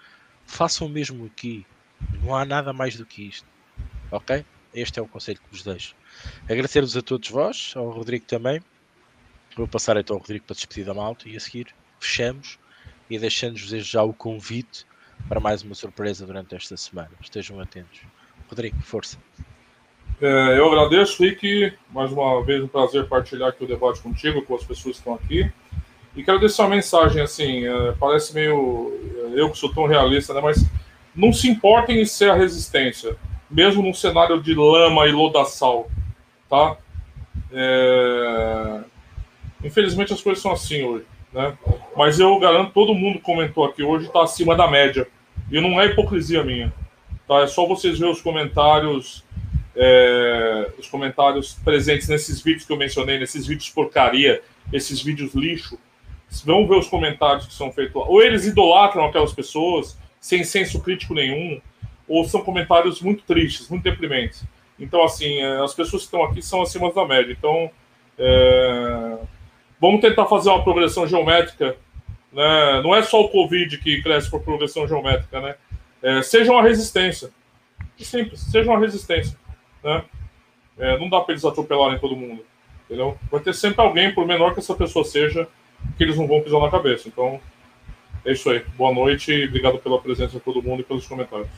[0.46, 1.66] façam o mesmo aqui.
[2.22, 3.48] Não há nada mais do que isto.
[4.12, 4.46] Ok?
[4.78, 5.96] Este é o conselho que vos deixo.
[6.44, 8.62] Agradecer-vos a todos vós, ao Rodrigo também.
[9.56, 12.60] Vou passar então ao Rodrigo para despedir da malta e a seguir fechamos
[13.10, 14.86] e deixando-vos já o convite
[15.28, 17.10] para mais uma surpresa durante esta semana.
[17.20, 18.02] Estejam atentos.
[18.48, 19.18] Rodrigo, força.
[20.22, 21.74] É, eu agradeço, Rick.
[21.90, 25.16] Mais uma vez, um prazer partilhar aqui o debate contigo, com as pessoas que estão
[25.16, 25.52] aqui.
[26.16, 28.94] E quero deixar uma mensagem, assim, é, parece meio.
[29.34, 30.42] É, eu que sou tão realista, né?
[30.42, 30.64] Mas
[31.16, 33.18] não se importem em ser a resistência,
[33.50, 35.90] mesmo num cenário de lama e lodaçal,
[36.50, 36.78] tá?
[37.52, 38.80] É...
[39.64, 41.58] Infelizmente as coisas são assim hoje, né?
[41.96, 45.08] Mas eu garanto, todo mundo comentou aqui hoje está acima da média.
[45.52, 46.74] E não é hipocrisia minha,
[47.28, 47.40] tá?
[47.42, 49.26] É só vocês ver os comentários
[49.78, 54.42] é, os comentários presentes nesses vídeos que eu mencionei, nesses vídeos porcaria,
[54.74, 55.78] esses vídeos lixo,
[56.44, 58.08] vão ver os comentários que são feitos lá.
[58.08, 61.62] Ou eles idolatram aquelas pessoas sem senso crítico nenhum,
[62.08, 64.44] ou são comentários muito tristes, muito deprimentes.
[64.80, 67.32] Então, assim, é, as pessoas que estão aqui são acima da média.
[67.32, 67.70] Então,
[68.18, 69.18] é...
[69.80, 71.78] vamos tentar fazer uma progressão geométrica.
[72.32, 72.82] Né?
[72.82, 75.56] Não é só o Covid que cresce por progressão geométrica, né?
[76.02, 77.32] É, seja uma resistência.
[77.98, 79.38] Simples, seja uma resistência.
[79.84, 80.04] Né?
[80.78, 82.46] É, não dá para eles atropelarem todo mundo.
[82.86, 83.18] Entendeu?
[83.32, 85.48] Vai ter sempre alguém, por menor que essa pessoa seja,
[85.98, 87.08] que eles não vão pisar na cabeça.
[87.08, 87.42] Então,
[88.24, 88.64] é isso aí.
[88.78, 91.50] Boa noite e obrigado pela presença de todo mundo e pelos comentários.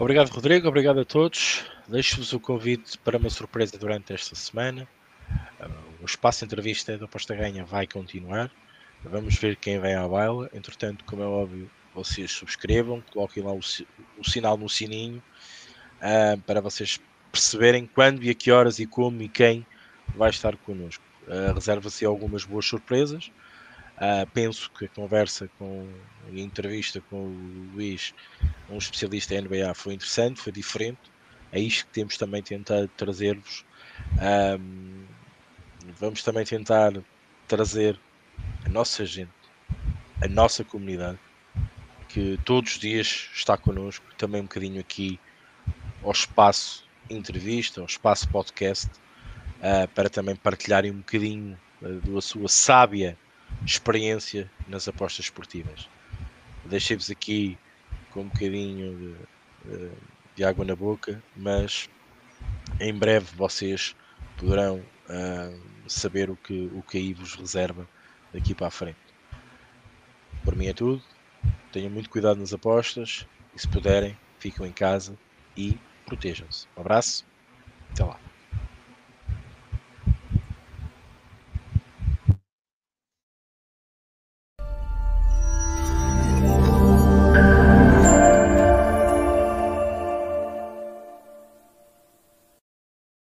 [0.00, 0.68] Obrigado, Rodrigo.
[0.68, 1.64] Obrigado a todos.
[1.88, 4.86] Deixo-vos o convite para uma surpresa durante esta semana.
[6.00, 8.48] O espaço de entrevista da Aposta Ganha vai continuar.
[9.02, 10.48] Vamos ver quem vem à baila.
[10.54, 15.20] Entretanto, como é óbvio, vocês subscrevam, coloquem lá o, o sinal no sininho
[15.96, 17.00] uh, para vocês
[17.32, 19.66] perceberem quando e a que horas e como e quem
[20.14, 21.02] vai estar connosco.
[21.26, 23.32] Uh, Reserva-se algumas boas surpresas.
[23.98, 25.88] Uh, penso que a conversa com
[26.28, 28.14] a entrevista com o Luís,
[28.70, 31.00] um especialista em NBA, foi interessante, foi diferente.
[31.50, 33.64] É isto que temos também tentado trazer-vos.
[34.60, 35.04] Um,
[35.98, 36.92] vamos também tentar
[37.48, 37.98] trazer
[38.64, 39.32] a nossa gente,
[40.22, 41.18] a nossa comunidade,
[42.08, 45.18] que todos os dias está connosco, também um bocadinho aqui
[46.04, 52.48] ao espaço entrevista, ao espaço podcast, uh, para também partilharem um bocadinho uh, da sua
[52.48, 53.18] sábia
[53.64, 55.88] experiência nas apostas esportivas.
[56.64, 57.58] Deixei-vos aqui
[58.10, 59.16] com um bocadinho
[59.64, 59.90] de,
[60.36, 61.88] de, água na boca, mas
[62.80, 63.94] em breve vocês
[64.36, 67.88] poderão uh, saber o que, o que aí vos reserva
[68.32, 68.98] daqui para a frente.
[70.44, 71.02] Por mim é tudo.
[71.72, 75.18] Tenham muito cuidado nas apostas e se puderem, fiquem em casa
[75.56, 76.66] e protejam-se.
[76.76, 77.24] Um abraço,
[77.92, 78.27] até lá.